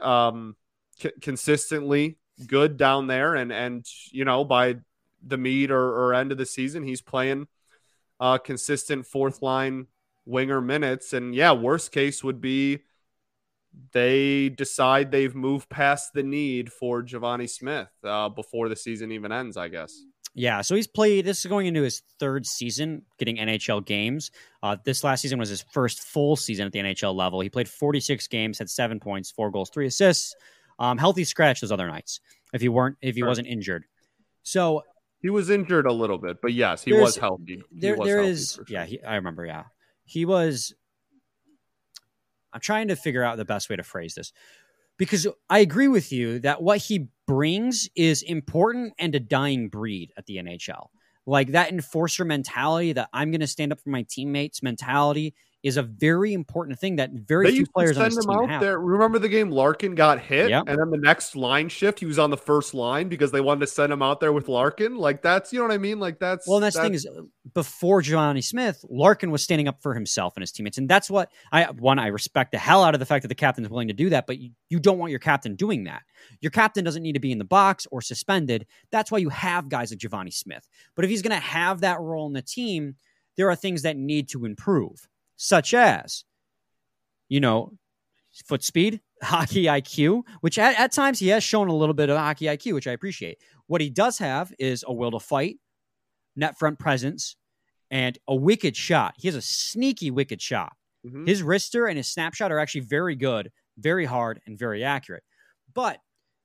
um 0.00 0.54
c- 1.00 1.10
consistently 1.20 2.16
good 2.46 2.76
down 2.76 3.08
there 3.08 3.34
and 3.34 3.52
and 3.52 3.84
you 4.12 4.24
know 4.24 4.44
by 4.44 4.76
the 5.26 5.36
meet 5.36 5.72
or, 5.72 5.82
or 5.82 6.14
end 6.14 6.30
of 6.30 6.38
the 6.38 6.46
season 6.46 6.84
he's 6.84 7.02
playing 7.02 7.48
uh 8.20 8.38
consistent 8.38 9.06
fourth 9.06 9.42
line 9.42 9.86
winger 10.24 10.60
minutes 10.60 11.12
and 11.12 11.34
yeah 11.34 11.52
worst 11.52 11.92
case 11.92 12.24
would 12.24 12.40
be 12.40 12.80
they 13.92 14.50
decide 14.50 15.10
they've 15.10 15.34
moved 15.34 15.68
past 15.68 16.12
the 16.12 16.22
need 16.22 16.72
for 16.72 17.02
Givani 17.02 17.50
Smith 17.50 17.90
uh, 18.04 18.28
before 18.28 18.68
the 18.68 18.76
season 18.76 19.10
even 19.10 19.32
ends, 19.32 19.56
I 19.56 19.66
guess. 19.66 20.00
Yeah, 20.36 20.62
so 20.62 20.74
he's 20.74 20.88
played. 20.88 21.24
This 21.24 21.38
is 21.38 21.46
going 21.46 21.66
into 21.66 21.82
his 21.82 22.02
third 22.18 22.44
season 22.44 23.02
getting 23.18 23.36
NHL 23.36 23.86
games. 23.86 24.32
Uh, 24.62 24.76
this 24.84 25.04
last 25.04 25.20
season 25.20 25.38
was 25.38 25.48
his 25.48 25.62
first 25.72 26.02
full 26.02 26.34
season 26.34 26.66
at 26.66 26.72
the 26.72 26.80
NHL 26.80 27.14
level. 27.14 27.40
He 27.40 27.48
played 27.48 27.68
46 27.68 28.26
games, 28.26 28.58
had 28.58 28.68
seven 28.68 28.98
points, 28.98 29.30
four 29.30 29.52
goals, 29.52 29.70
three 29.70 29.86
assists. 29.86 30.34
Um, 30.80 30.98
healthy 30.98 31.22
scratch 31.22 31.60
those 31.60 31.70
other 31.70 31.86
nights 31.86 32.18
if 32.52 32.60
he 32.60 32.68
weren't 32.68 32.96
if 33.00 33.14
he 33.14 33.20
sure. 33.20 33.28
wasn't 33.28 33.46
injured. 33.46 33.84
So 34.42 34.82
he 35.20 35.30
was 35.30 35.50
injured 35.50 35.86
a 35.86 35.92
little 35.92 36.18
bit, 36.18 36.38
but 36.42 36.52
yes, 36.52 36.82
he 36.82 36.92
was 36.92 37.16
healthy. 37.16 37.62
There, 37.70 37.96
was 37.96 38.06
there 38.06 38.16
healthy 38.16 38.30
is, 38.30 38.52
sure. 38.54 38.64
yeah, 38.68 38.84
he, 38.84 39.02
I 39.04 39.14
remember. 39.14 39.46
Yeah, 39.46 39.64
he 40.04 40.24
was. 40.24 40.74
I'm 42.52 42.60
trying 42.60 42.88
to 42.88 42.96
figure 42.96 43.22
out 43.22 43.36
the 43.36 43.44
best 43.44 43.70
way 43.70 43.76
to 43.76 43.84
phrase 43.84 44.14
this 44.14 44.32
because 44.98 45.26
I 45.50 45.58
agree 45.60 45.88
with 45.88 46.12
you 46.12 46.38
that 46.40 46.62
what 46.62 46.78
he 46.78 47.08
brings 47.26 47.88
is 47.96 48.22
important 48.22 48.94
and 48.98 49.14
a 49.14 49.20
dying 49.20 49.68
breed 49.68 50.12
at 50.16 50.26
the 50.26 50.36
NHL. 50.36 50.88
Like 51.26 51.52
that 51.52 51.70
enforcer 51.70 52.24
mentality 52.24 52.92
that 52.92 53.08
I'm 53.12 53.30
going 53.30 53.40
to 53.40 53.46
stand 53.46 53.72
up 53.72 53.80
for 53.80 53.90
my 53.90 54.04
teammates 54.08 54.62
mentality 54.62 55.34
is 55.64 55.78
a 55.78 55.82
very 55.82 56.34
important 56.34 56.78
thing 56.78 56.96
that 56.96 57.10
very 57.10 57.46
they 57.46 57.56
few 57.56 57.66
players 57.66 57.96
send 57.96 58.12
him 58.12 58.30
out 58.30 58.50
have. 58.50 58.60
there. 58.60 58.78
Remember 58.78 59.18
the 59.18 59.30
game 59.30 59.50
Larkin 59.50 59.94
got 59.94 60.20
hit, 60.20 60.50
yep. 60.50 60.64
and 60.66 60.78
then 60.78 60.90
the 60.90 60.98
next 60.98 61.34
line 61.34 61.70
shift 61.70 62.00
he 62.00 62.06
was 62.06 62.18
on 62.18 62.28
the 62.28 62.36
first 62.36 62.74
line 62.74 63.08
because 63.08 63.32
they 63.32 63.40
wanted 63.40 63.60
to 63.60 63.66
send 63.68 63.90
him 63.90 64.02
out 64.02 64.20
there 64.20 64.32
with 64.34 64.48
Larkin. 64.48 64.94
Like 64.94 65.22
that's 65.22 65.54
you 65.54 65.58
know 65.58 65.64
what 65.64 65.72
I 65.72 65.78
mean. 65.78 65.98
Like 65.98 66.18
that's 66.18 66.46
well, 66.46 66.60
that's, 66.60 66.76
that's... 66.76 66.82
the 66.82 66.86
thing 66.86 66.94
is 66.94 67.08
before 67.54 68.02
Givani 68.02 68.44
Smith, 68.44 68.84
Larkin 68.90 69.30
was 69.30 69.42
standing 69.42 69.66
up 69.66 69.80
for 69.80 69.94
himself 69.94 70.34
and 70.36 70.42
his 70.42 70.52
teammates, 70.52 70.76
and 70.76 70.86
that's 70.86 71.10
what 71.10 71.32
I 71.50 71.64
one 71.64 71.98
I 71.98 72.08
respect 72.08 72.52
the 72.52 72.58
hell 72.58 72.84
out 72.84 72.92
of 72.92 73.00
the 73.00 73.06
fact 73.06 73.22
that 73.22 73.28
the 73.28 73.34
captain 73.34 73.64
is 73.64 73.70
willing 73.70 73.88
to 73.88 73.94
do 73.94 74.10
that. 74.10 74.26
But 74.26 74.38
you, 74.38 74.50
you 74.68 74.78
don't 74.78 74.98
want 74.98 75.12
your 75.12 75.18
captain 75.18 75.56
doing 75.56 75.84
that. 75.84 76.02
Your 76.40 76.50
captain 76.50 76.84
doesn't 76.84 77.02
need 77.02 77.14
to 77.14 77.20
be 77.20 77.32
in 77.32 77.38
the 77.38 77.44
box 77.44 77.86
or 77.90 78.02
suspended. 78.02 78.66
That's 78.92 79.10
why 79.10 79.16
you 79.18 79.30
have 79.30 79.70
guys 79.70 79.90
like 79.90 79.98
Givani 79.98 80.32
Smith. 80.32 80.68
But 80.94 81.06
if 81.06 81.10
he's 81.10 81.22
going 81.22 81.34
to 81.34 81.46
have 81.46 81.80
that 81.80 82.00
role 82.00 82.26
in 82.26 82.34
the 82.34 82.42
team, 82.42 82.96
there 83.38 83.48
are 83.48 83.56
things 83.56 83.80
that 83.82 83.96
need 83.96 84.28
to 84.28 84.44
improve 84.44 85.08
such 85.36 85.74
as, 85.74 86.24
you 87.28 87.40
know, 87.40 87.72
foot 88.46 88.62
speed, 88.62 89.00
hockey 89.22 89.64
IQ, 89.64 90.22
which 90.40 90.58
at, 90.58 90.78
at 90.78 90.92
times 90.92 91.18
he 91.18 91.28
has 91.28 91.42
shown 91.42 91.68
a 91.68 91.74
little 91.74 91.94
bit 91.94 92.10
of 92.10 92.18
hockey 92.18 92.46
IQ, 92.46 92.74
which 92.74 92.86
I 92.86 92.92
appreciate. 92.92 93.38
What 93.66 93.80
he 93.80 93.90
does 93.90 94.18
have 94.18 94.52
is 94.58 94.84
a 94.86 94.92
will 94.92 95.12
to 95.12 95.20
fight, 95.20 95.58
net 96.36 96.58
front 96.58 96.78
presence, 96.78 97.36
and 97.90 98.18
a 98.28 98.34
wicked 98.34 98.76
shot. 98.76 99.14
He 99.16 99.28
has 99.28 99.34
a 99.34 99.42
sneaky 99.42 100.10
wicked 100.10 100.42
shot. 100.42 100.72
Mm-hmm. 101.06 101.26
His 101.26 101.42
wrister 101.42 101.88
and 101.88 101.96
his 101.96 102.08
snapshot 102.08 102.50
are 102.50 102.58
actually 102.58 102.82
very 102.82 103.14
good, 103.14 103.50
very 103.78 104.04
hard, 104.04 104.40
and 104.46 104.58
very 104.58 104.84
accurate. 104.84 105.22
But 105.74 105.98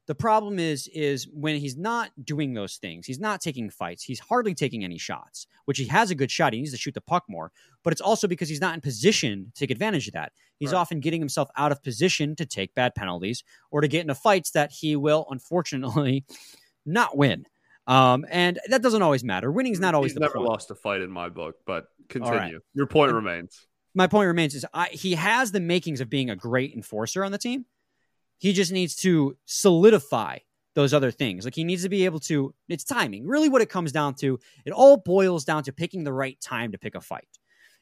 the 0.09 0.15
problem 0.15 0.57
is, 0.57 0.89
is 0.91 1.27
when 1.31 1.57
he's 1.57 1.77
not 1.77 2.09
doing 2.23 2.55
those 2.55 2.77
things, 2.77 3.05
he's 3.05 3.19
not 3.19 3.41
taking 3.41 3.69
fights, 3.69 4.01
he's 4.01 4.19
hardly 4.19 4.55
taking 4.55 4.83
any 4.83 4.97
shots, 4.97 5.45
which 5.65 5.77
he 5.77 5.85
has 5.85 6.09
a 6.09 6.15
good 6.15 6.31
shot. 6.31 6.51
He 6.51 6.57
needs 6.57 6.71
to 6.71 6.79
shoot 6.79 6.95
the 6.95 7.01
puck 7.01 7.25
more, 7.29 7.51
but 7.83 7.93
it's 7.93 8.01
also 8.01 8.27
because 8.27 8.49
he's 8.49 8.59
not 8.59 8.73
in 8.73 8.81
position 8.81 9.51
to 9.53 9.59
take 9.59 9.69
advantage 9.69 10.07
of 10.07 10.13
that. 10.13 10.31
He's 10.57 10.73
right. 10.73 10.79
often 10.79 10.99
getting 10.99 11.21
himself 11.21 11.51
out 11.55 11.71
of 11.71 11.83
position 11.83 12.35
to 12.37 12.47
take 12.47 12.73
bad 12.73 12.95
penalties 12.95 13.43
or 13.69 13.81
to 13.81 13.87
get 13.87 14.01
into 14.01 14.15
fights 14.15 14.49
that 14.51 14.71
he 14.71 14.95
will 14.95 15.27
unfortunately 15.29 16.25
not 16.87 17.15
win. 17.15 17.45
Um, 17.85 18.25
and 18.31 18.59
that 18.67 18.81
doesn't 18.81 19.03
always 19.03 19.23
matter. 19.23 19.51
Winning's 19.51 19.79
not 19.79 19.93
always 19.93 20.13
he's 20.13 20.15
the 20.15 20.21
never 20.21 20.37
point. 20.37 20.49
lost 20.49 20.71
a 20.71 20.75
fight 20.75 21.01
in 21.01 21.11
my 21.11 21.29
book, 21.29 21.57
but 21.67 21.85
continue. 22.07 22.35
Right. 22.35 22.53
Your 22.73 22.87
point 22.87 23.09
and 23.09 23.15
remains. 23.23 23.67
My 23.93 24.07
point 24.07 24.25
remains 24.25 24.55
is 24.55 24.65
I, 24.73 24.87
he 24.87 25.13
has 25.13 25.51
the 25.51 25.59
makings 25.59 26.01
of 26.01 26.09
being 26.09 26.31
a 26.31 26.35
great 26.35 26.73
enforcer 26.73 27.23
on 27.23 27.31
the 27.31 27.37
team 27.37 27.65
he 28.39 28.53
just 28.53 28.71
needs 28.71 28.95
to 28.95 29.37
solidify 29.45 30.39
those 30.75 30.93
other 30.93 31.11
things. 31.11 31.45
Like 31.45 31.55
he 31.55 31.63
needs 31.63 31.83
to 31.83 31.89
be 31.89 32.05
able 32.05 32.19
to, 32.21 32.53
it's 32.67 32.83
timing. 32.83 33.27
Really, 33.27 33.49
what 33.49 33.61
it 33.61 33.69
comes 33.69 33.91
down 33.91 34.15
to, 34.15 34.39
it 34.65 34.71
all 34.71 34.97
boils 34.97 35.43
down 35.43 35.63
to 35.63 35.73
picking 35.73 36.03
the 36.03 36.13
right 36.13 36.39
time 36.41 36.71
to 36.71 36.77
pick 36.77 36.95
a 36.95 37.01
fight. 37.01 37.27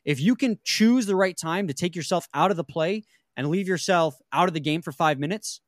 If 0.04 0.20
you 0.20 0.36
can 0.36 0.58
choose 0.64 1.06
the 1.06 1.16
right 1.16 1.38
time 1.38 1.68
to 1.68 1.74
take 1.74 1.96
yourself 1.96 2.28
out 2.34 2.52
of 2.52 2.58
the 2.58 2.64
play 2.64 3.04
and 3.36 3.50
leave 3.50 3.68
yourself 3.68 4.16
out 4.34 4.48
of 4.48 4.54
the 4.54 4.60
game 4.60 4.82
for 4.82 4.92
five 4.92 5.20
minutes, 5.20 5.62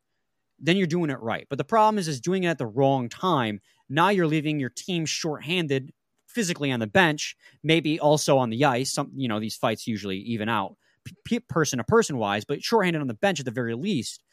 then 0.60 0.76
you're 0.76 0.88
doing 0.88 1.10
it 1.10 1.20
right. 1.20 1.46
But 1.50 1.58
the 1.58 1.64
problem 1.64 2.00
is, 2.00 2.08
is 2.08 2.20
doing 2.20 2.44
it 2.44 2.48
at 2.48 2.58
the 2.58 2.66
wrong 2.66 3.10
time. 3.10 3.60
Now 3.90 4.10
you're 4.10 4.28
leaving 4.28 4.60
your 4.60 4.70
team 4.70 5.06
shorthanded 5.06 5.92
physically 6.26 6.72
on 6.72 6.80
the 6.80 6.88
bench, 6.88 7.36
maybe 7.64 8.00
also 8.00 8.38
on 8.38 8.50
the 8.50 8.66
ice. 8.66 8.92
Some, 8.92 9.12
you 9.16 9.28
know, 9.28 9.40
these 9.40 9.56
fights 9.56 9.88
usually 9.88 10.18
even 10.18 10.50
out 10.50 10.76
person 11.48 11.78
to 11.78 11.84
person 11.84 12.18
wise, 12.18 12.46
but 12.46 12.64
shorthanded 12.64 13.02
on 13.02 13.08
the 13.08 13.14
bench 13.14 13.40
at 13.40 13.46
the 13.46 13.52
very 13.52 13.76
least 13.76 14.24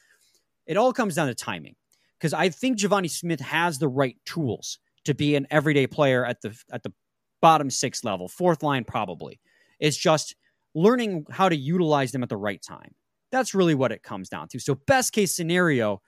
it 0.66 0.76
all 0.76 0.92
comes 0.92 1.14
down 1.14 1.29
to 1.29 1.35
timing 1.35 1.76
because 2.18 2.33
I 2.33 2.48
think 2.48 2.79
Givani 2.79 3.11
Smith 3.11 3.40
has 3.40 3.79
the 3.79 3.88
right 3.88 4.16
tools 4.24 4.79
to 5.05 5.14
be 5.14 5.37
an 5.37 5.46
everyday 5.50 5.87
player 5.87 6.24
at 6.24 6.40
the 6.42 6.59
at 6.72 6.83
the 6.83 6.92
bottom 7.40 7.70
six 7.70 8.05
level, 8.05 8.29
fourth 8.29 8.62
line 8.62 8.85
probably. 8.85 9.40
It's 9.79 9.96
just 9.96 10.35
learning 10.74 11.26
how 11.31 11.48
to 11.48 11.57
utilize 11.57 12.12
them 12.12 12.22
at 12.22 12.29
the 12.29 12.37
right 12.37 12.61
time. 12.62 12.94
That's 13.33 13.55
really 13.55 13.74
what 13.74 13.92
it 13.92 14.02
comes 14.02 14.29
down 14.29 14.48
to. 14.48 14.59
So 14.59 14.74
best 14.87 15.12
case 15.12 15.35
scenario, 15.35 16.00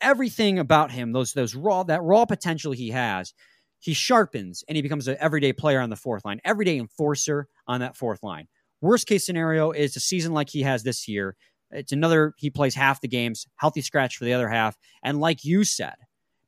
everything 0.00 0.58
about 0.58 0.90
him, 0.90 1.12
those 1.12 1.32
those 1.32 1.54
raw 1.54 1.82
that 1.84 2.02
raw 2.02 2.24
potential 2.24 2.72
he 2.72 2.90
has, 2.90 3.34
he 3.78 3.94
sharpens 3.94 4.64
and 4.68 4.76
he 4.76 4.82
becomes 4.82 5.08
an 5.08 5.16
everyday 5.20 5.52
player 5.52 5.80
on 5.80 5.90
the 5.90 5.96
fourth 5.96 6.24
line, 6.24 6.40
everyday 6.44 6.78
enforcer 6.78 7.46
on 7.66 7.80
that 7.80 7.96
fourth 7.96 8.22
line. 8.22 8.46
Worst 8.80 9.06
case 9.06 9.26
scenario 9.26 9.72
is 9.72 9.96
a 9.96 10.00
season 10.00 10.32
like 10.32 10.48
he 10.48 10.62
has 10.62 10.82
this 10.82 11.06
year. 11.06 11.36
It's 11.70 11.92
another, 11.92 12.34
he 12.36 12.50
plays 12.50 12.74
half 12.74 13.00
the 13.00 13.08
games, 13.08 13.46
healthy 13.56 13.80
scratch 13.80 14.16
for 14.16 14.24
the 14.24 14.32
other 14.32 14.48
half. 14.48 14.76
And 15.02 15.20
like 15.20 15.44
you 15.44 15.64
said, 15.64 15.94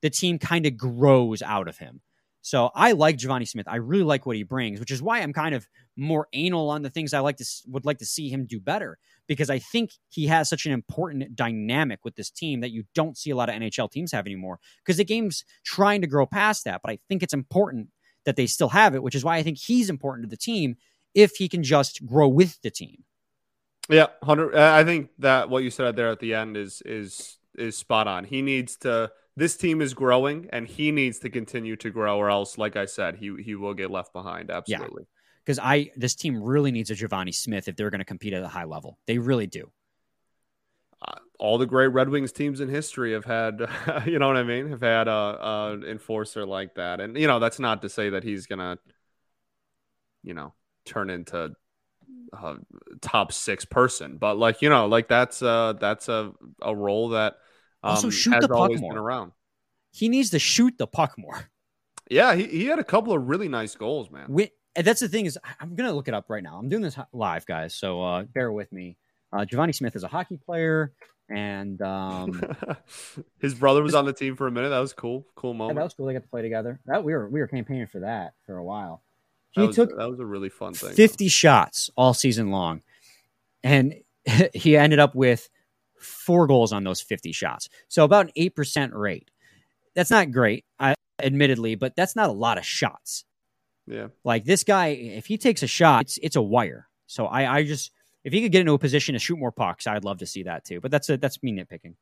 the 0.00 0.10
team 0.10 0.38
kind 0.38 0.66
of 0.66 0.76
grows 0.76 1.42
out 1.42 1.68
of 1.68 1.78
him. 1.78 2.00
So 2.44 2.70
I 2.74 2.92
like 2.92 3.18
Givani 3.18 3.46
Smith. 3.46 3.68
I 3.68 3.76
really 3.76 4.02
like 4.02 4.26
what 4.26 4.34
he 4.36 4.42
brings, 4.42 4.80
which 4.80 4.90
is 4.90 5.00
why 5.00 5.20
I'm 5.20 5.32
kind 5.32 5.54
of 5.54 5.68
more 5.96 6.26
anal 6.32 6.70
on 6.70 6.82
the 6.82 6.90
things 6.90 7.14
I 7.14 7.20
like 7.20 7.36
to 7.36 7.44
would 7.68 7.86
like 7.86 7.98
to 7.98 8.04
see 8.04 8.28
him 8.28 8.46
do 8.46 8.58
better 8.58 8.98
because 9.28 9.48
I 9.48 9.60
think 9.60 9.92
he 10.08 10.26
has 10.26 10.48
such 10.48 10.66
an 10.66 10.72
important 10.72 11.36
dynamic 11.36 12.00
with 12.04 12.16
this 12.16 12.30
team 12.30 12.60
that 12.60 12.72
you 12.72 12.82
don't 12.96 13.16
see 13.16 13.30
a 13.30 13.36
lot 13.36 13.48
of 13.48 13.54
NHL 13.54 13.92
teams 13.92 14.10
have 14.10 14.26
anymore 14.26 14.58
because 14.84 14.96
the 14.96 15.04
game's 15.04 15.44
trying 15.64 16.00
to 16.00 16.08
grow 16.08 16.26
past 16.26 16.64
that, 16.64 16.80
but 16.82 16.90
I 16.90 16.98
think 17.08 17.22
it's 17.22 17.32
important 17.32 17.88
that 18.24 18.34
they 18.34 18.46
still 18.46 18.70
have 18.70 18.96
it, 18.96 19.04
which 19.04 19.14
is 19.14 19.24
why 19.24 19.36
I 19.36 19.44
think 19.44 19.58
he's 19.58 19.88
important 19.88 20.24
to 20.24 20.28
the 20.28 20.36
team 20.36 20.76
if 21.14 21.36
he 21.36 21.48
can 21.48 21.62
just 21.62 22.04
grow 22.04 22.28
with 22.28 22.60
the 22.62 22.70
team. 22.70 23.04
Yeah, 23.92 24.06
hundred. 24.22 24.54
I 24.54 24.84
think 24.84 25.10
that 25.18 25.50
what 25.50 25.62
you 25.62 25.70
said 25.70 25.96
there 25.96 26.08
at 26.08 26.18
the 26.18 26.34
end 26.34 26.56
is 26.56 26.82
is 26.86 27.38
is 27.56 27.76
spot 27.76 28.08
on. 28.08 28.24
He 28.24 28.40
needs 28.40 28.76
to 28.78 29.12
this 29.36 29.56
team 29.56 29.82
is 29.82 29.92
growing 29.92 30.48
and 30.50 30.66
he 30.66 30.92
needs 30.92 31.18
to 31.20 31.30
continue 31.30 31.76
to 31.76 31.90
grow 31.90 32.18
or 32.18 32.30
else 32.30 32.56
like 32.56 32.76
I 32.76 32.86
said, 32.86 33.16
he 33.16 33.34
he 33.42 33.54
will 33.54 33.74
get 33.74 33.90
left 33.90 34.12
behind 34.12 34.50
absolutely. 34.50 35.04
Because 35.44 35.58
I 35.58 35.90
this 35.94 36.14
team 36.14 36.42
really 36.42 36.72
needs 36.72 36.90
a 36.90 36.94
Givani 36.94 37.34
Smith 37.34 37.68
if 37.68 37.76
they're 37.76 37.90
going 37.90 37.98
to 37.98 38.04
compete 38.04 38.32
at 38.32 38.42
a 38.42 38.48
high 38.48 38.64
level. 38.64 38.98
They 39.06 39.18
really 39.18 39.46
do. 39.46 39.70
Uh, 41.06 41.18
all 41.38 41.58
the 41.58 41.66
great 41.66 41.88
Red 41.88 42.08
Wings 42.08 42.32
teams 42.32 42.60
in 42.60 42.68
history 42.68 43.12
have 43.12 43.24
had, 43.24 43.60
you 44.06 44.18
know 44.18 44.28
what 44.28 44.36
I 44.36 44.44
mean, 44.44 44.70
have 44.70 44.82
had 44.82 45.08
a, 45.08 45.10
a 45.12 45.80
enforcer 45.86 46.46
like 46.46 46.76
that, 46.76 47.00
and 47.00 47.18
you 47.18 47.26
know 47.26 47.40
that's 47.40 47.58
not 47.58 47.82
to 47.82 47.88
say 47.88 48.10
that 48.10 48.22
he's 48.22 48.46
gonna, 48.46 48.78
you 50.22 50.32
know, 50.32 50.54
turn 50.84 51.10
into 51.10 51.54
a 52.32 52.56
top 53.00 53.32
six 53.32 53.64
person, 53.64 54.16
but 54.16 54.38
like 54.38 54.62
you 54.62 54.68
know, 54.68 54.86
like 54.86 55.08
that's 55.08 55.42
uh 55.42 55.74
that's 55.74 56.08
a 56.08 56.32
a 56.60 56.74
role 56.74 57.10
that 57.10 57.34
um, 57.82 57.90
also 57.90 58.10
shoot 58.10 58.40
the 58.40 58.48
puck 58.48 58.72
more. 58.76 58.98
around. 58.98 59.32
He 59.90 60.08
needs 60.08 60.30
to 60.30 60.38
shoot 60.38 60.78
the 60.78 60.86
puck 60.86 61.14
more. 61.18 61.50
Yeah, 62.10 62.34
he, 62.34 62.46
he 62.46 62.64
had 62.66 62.78
a 62.78 62.84
couple 62.84 63.12
of 63.12 63.28
really 63.28 63.48
nice 63.48 63.74
goals, 63.74 64.10
man. 64.10 64.26
We, 64.28 64.50
that's 64.74 65.00
the 65.00 65.08
thing 65.08 65.26
is, 65.26 65.38
I'm 65.60 65.74
gonna 65.74 65.92
look 65.92 66.08
it 66.08 66.14
up 66.14 66.26
right 66.28 66.42
now. 66.42 66.58
I'm 66.58 66.68
doing 66.68 66.82
this 66.82 66.96
live, 67.12 67.46
guys, 67.46 67.74
so 67.74 68.02
uh, 68.02 68.22
bear 68.24 68.52
with 68.52 68.72
me. 68.72 68.96
Uh, 69.32 69.44
Givani 69.44 69.74
Smith 69.74 69.96
is 69.96 70.04
a 70.04 70.08
hockey 70.08 70.36
player, 70.36 70.92
and 71.30 71.80
um, 71.82 72.40
his 73.38 73.54
brother 73.54 73.82
was 73.82 73.94
on 73.94 74.04
the 74.04 74.12
team 74.12 74.36
for 74.36 74.46
a 74.46 74.50
minute. 74.50 74.70
That 74.70 74.80
was 74.80 74.92
cool, 74.92 75.26
cool 75.34 75.54
moment. 75.54 75.76
Yeah, 75.76 75.80
that 75.80 75.84
was 75.84 75.94
cool. 75.94 76.06
They 76.06 76.12
got 76.12 76.22
to 76.22 76.28
play 76.28 76.42
together. 76.42 76.80
That 76.86 77.04
we 77.04 77.12
were 77.12 77.28
we 77.28 77.40
were 77.40 77.46
campaigning 77.46 77.86
for 77.86 78.00
that 78.00 78.34
for 78.46 78.56
a 78.56 78.64
while. 78.64 79.02
He 79.52 79.66
was, 79.66 79.76
took 79.76 79.96
that 79.96 80.10
was 80.10 80.18
a 80.18 80.26
really 80.26 80.48
fun 80.48 80.74
thing. 80.74 80.94
50 80.94 81.28
shots 81.28 81.90
all 81.96 82.14
season 82.14 82.50
long, 82.50 82.82
and 83.62 83.94
he 84.54 84.76
ended 84.76 84.98
up 84.98 85.14
with 85.14 85.48
four 86.02 86.46
goals 86.46 86.72
on 86.72 86.84
those 86.84 87.00
50 87.00 87.32
shots. 87.32 87.68
So 87.88 88.04
about 88.04 88.26
an 88.26 88.32
8% 88.36 88.92
rate. 88.92 89.30
That's 89.94 90.10
not 90.10 90.32
great, 90.32 90.64
I, 90.78 90.94
admittedly, 91.22 91.74
but 91.74 91.94
that's 91.96 92.16
not 92.16 92.28
a 92.28 92.32
lot 92.32 92.58
of 92.58 92.64
shots. 92.64 93.24
Yeah. 93.86 94.08
Like 94.24 94.44
this 94.44 94.64
guy, 94.64 94.88
if 94.88 95.26
he 95.26 95.38
takes 95.38 95.62
a 95.62 95.66
shot, 95.66 96.02
it's, 96.02 96.18
it's 96.22 96.36
a 96.36 96.42
wire. 96.42 96.88
So 97.06 97.26
I, 97.26 97.58
I 97.58 97.64
just, 97.64 97.92
if 98.24 98.32
he 98.32 98.42
could 98.42 98.52
get 98.52 98.60
into 98.60 98.72
a 98.72 98.78
position 98.78 99.14
to 99.14 99.18
shoot 99.18 99.38
more 99.38 99.52
pucks, 99.52 99.86
I'd 99.86 100.04
love 100.04 100.18
to 100.18 100.26
see 100.26 100.44
that 100.44 100.64
too. 100.64 100.80
But 100.80 100.90
that's 100.90 101.08
a, 101.10 101.16
that's 101.16 101.42
me 101.42 101.52
nitpicking. 101.52 101.94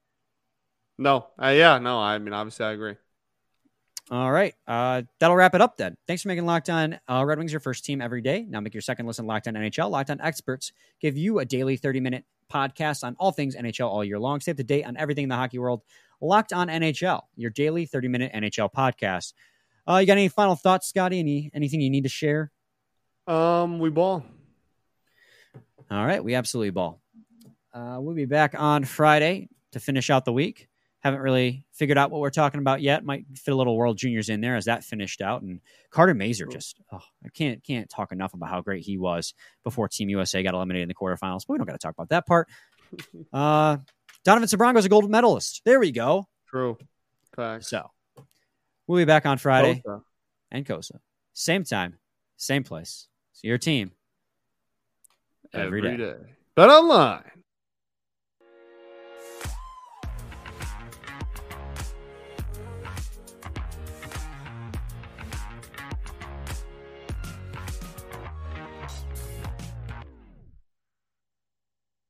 No, 0.99 1.29
uh, 1.43 1.49
yeah, 1.49 1.79
no, 1.79 1.99
I 1.99 2.19
mean, 2.19 2.35
obviously 2.35 2.67
I 2.67 2.73
agree. 2.73 2.97
All 4.11 4.33
right. 4.33 4.55
Uh, 4.67 5.03
that'll 5.21 5.37
wrap 5.37 5.55
it 5.55 5.61
up 5.61 5.77
then. 5.77 5.97
Thanks 6.09 6.23
for 6.23 6.29
making 6.29 6.45
Locked 6.45 6.69
On 6.69 6.99
uh, 7.09 7.25
Red 7.25 7.39
Wings 7.39 7.53
your 7.53 7.61
first 7.61 7.85
team 7.85 8.01
every 8.01 8.21
day. 8.21 8.45
Now 8.49 8.59
make 8.59 8.75
your 8.75 8.81
second 8.81 9.07
listen 9.07 9.25
Locked 9.25 9.47
On 9.47 9.55
NHL. 9.55 9.89
Locked 9.89 10.11
On 10.11 10.21
Experts 10.21 10.73
give 11.01 11.17
you 11.17 11.39
a 11.39 11.45
daily 11.45 11.77
30 11.77 12.01
minute 12.01 12.25
podcast 12.53 13.05
on 13.05 13.15
all 13.21 13.31
things 13.31 13.55
NHL 13.55 13.87
all 13.87 14.05
year 14.05 14.19
long. 14.19 14.41
Stay 14.41 14.51
up 14.51 14.57
to 14.57 14.65
date 14.65 14.85
on 14.85 14.97
everything 14.97 15.25
in 15.25 15.29
the 15.29 15.37
hockey 15.37 15.61
world. 15.61 15.83
Locked 16.21 16.53
On 16.53 16.67
NHL, 16.67 17.23
your 17.37 17.51
daily 17.51 17.87
30 17.87 18.09
minute 18.09 18.33
NHL 18.35 18.73
podcast. 18.73 19.33
Uh, 19.89 19.99
you 19.99 20.07
got 20.07 20.15
any 20.15 20.29
final 20.29 20.57
thoughts, 20.57 20.89
Scotty? 20.89 21.21
Any 21.21 21.51
anything 21.55 21.81
you 21.81 21.91
need 21.91 22.03
to 22.03 22.09
share? 22.09 22.51
Um, 23.29 23.79
we 23.79 23.91
ball. 23.91 24.25
All 25.89 26.05
right, 26.05 26.23
we 26.23 26.35
absolutely 26.35 26.71
ball. 26.71 27.01
Uh, 27.73 27.99
we'll 28.01 28.17
be 28.17 28.25
back 28.25 28.55
on 28.59 28.85
Friday 28.85 29.49
to 29.73 29.79
finish 29.79 30.11
out 30.11 30.25
the 30.25 30.33
week 30.33 30.69
haven't 31.01 31.21
really 31.21 31.65
figured 31.73 31.99
out 31.99 32.11
what 32.11 32.21
we're 32.21 32.31
talking 32.31 32.61
about 32.61 32.83
yet. 32.83 33.05
Might 33.05 33.25
fit 33.35 33.53
a 33.53 33.57
little 33.57 33.77
World 33.77 33.97
Juniors 33.97 34.29
in 34.29 34.41
there 34.41 34.57
as 34.57 34.67
that 34.67 34.85
finished 34.85 35.21
out. 35.21 35.43
And 35.43 35.61
Carter 35.91 36.15
Mazur 36.15 36.47
just, 36.47 36.79
oh, 36.93 37.01
I 37.25 37.29
can't 37.31 37.63
can't 37.65 37.89
talk 37.89 38.13
enough 38.13 38.35
about 38.35 38.51
how 38.51 38.61
great 38.61 38.85
he 38.85 38.99
was 38.99 39.35
before 39.65 39.89
Team 39.89 40.11
USA 40.11 40.43
got 40.43 40.55
eliminated 40.55 40.83
in 40.83 40.89
the 40.89 40.95
quarterfinals. 40.95 41.47
But 41.47 41.55
we 41.55 41.59
don't 41.59 41.67
got 41.67 41.73
to 41.73 41.79
talk 41.79 41.95
about 41.95 42.11
that 42.11 42.27
part. 42.27 42.49
Uh, 43.33 43.77
Donovan 44.25 44.77
is 44.77 44.85
a 44.85 44.89
gold 44.89 45.09
medalist. 45.09 45.63
There 45.65 45.79
we 45.79 45.93
go. 45.93 46.27
True. 46.49 46.77
So 47.61 47.89
we'll 48.89 48.99
be 48.99 49.05
back 49.05 49.27
on 49.27 49.39
Friday 49.39 49.81
Cossa. 49.87 50.03
and 50.51 50.67
Cossa. 50.67 50.97
Same 51.33 51.63
time, 51.63 52.01
same 52.37 52.65
place. 52.65 53.07
So 53.33 53.47
your 53.47 53.59
team 53.59 53.93
every, 55.55 55.79
every 55.79 55.97
day. 55.97 55.97
day. 55.97 56.17
Bet 56.57 56.69
online 56.69 57.40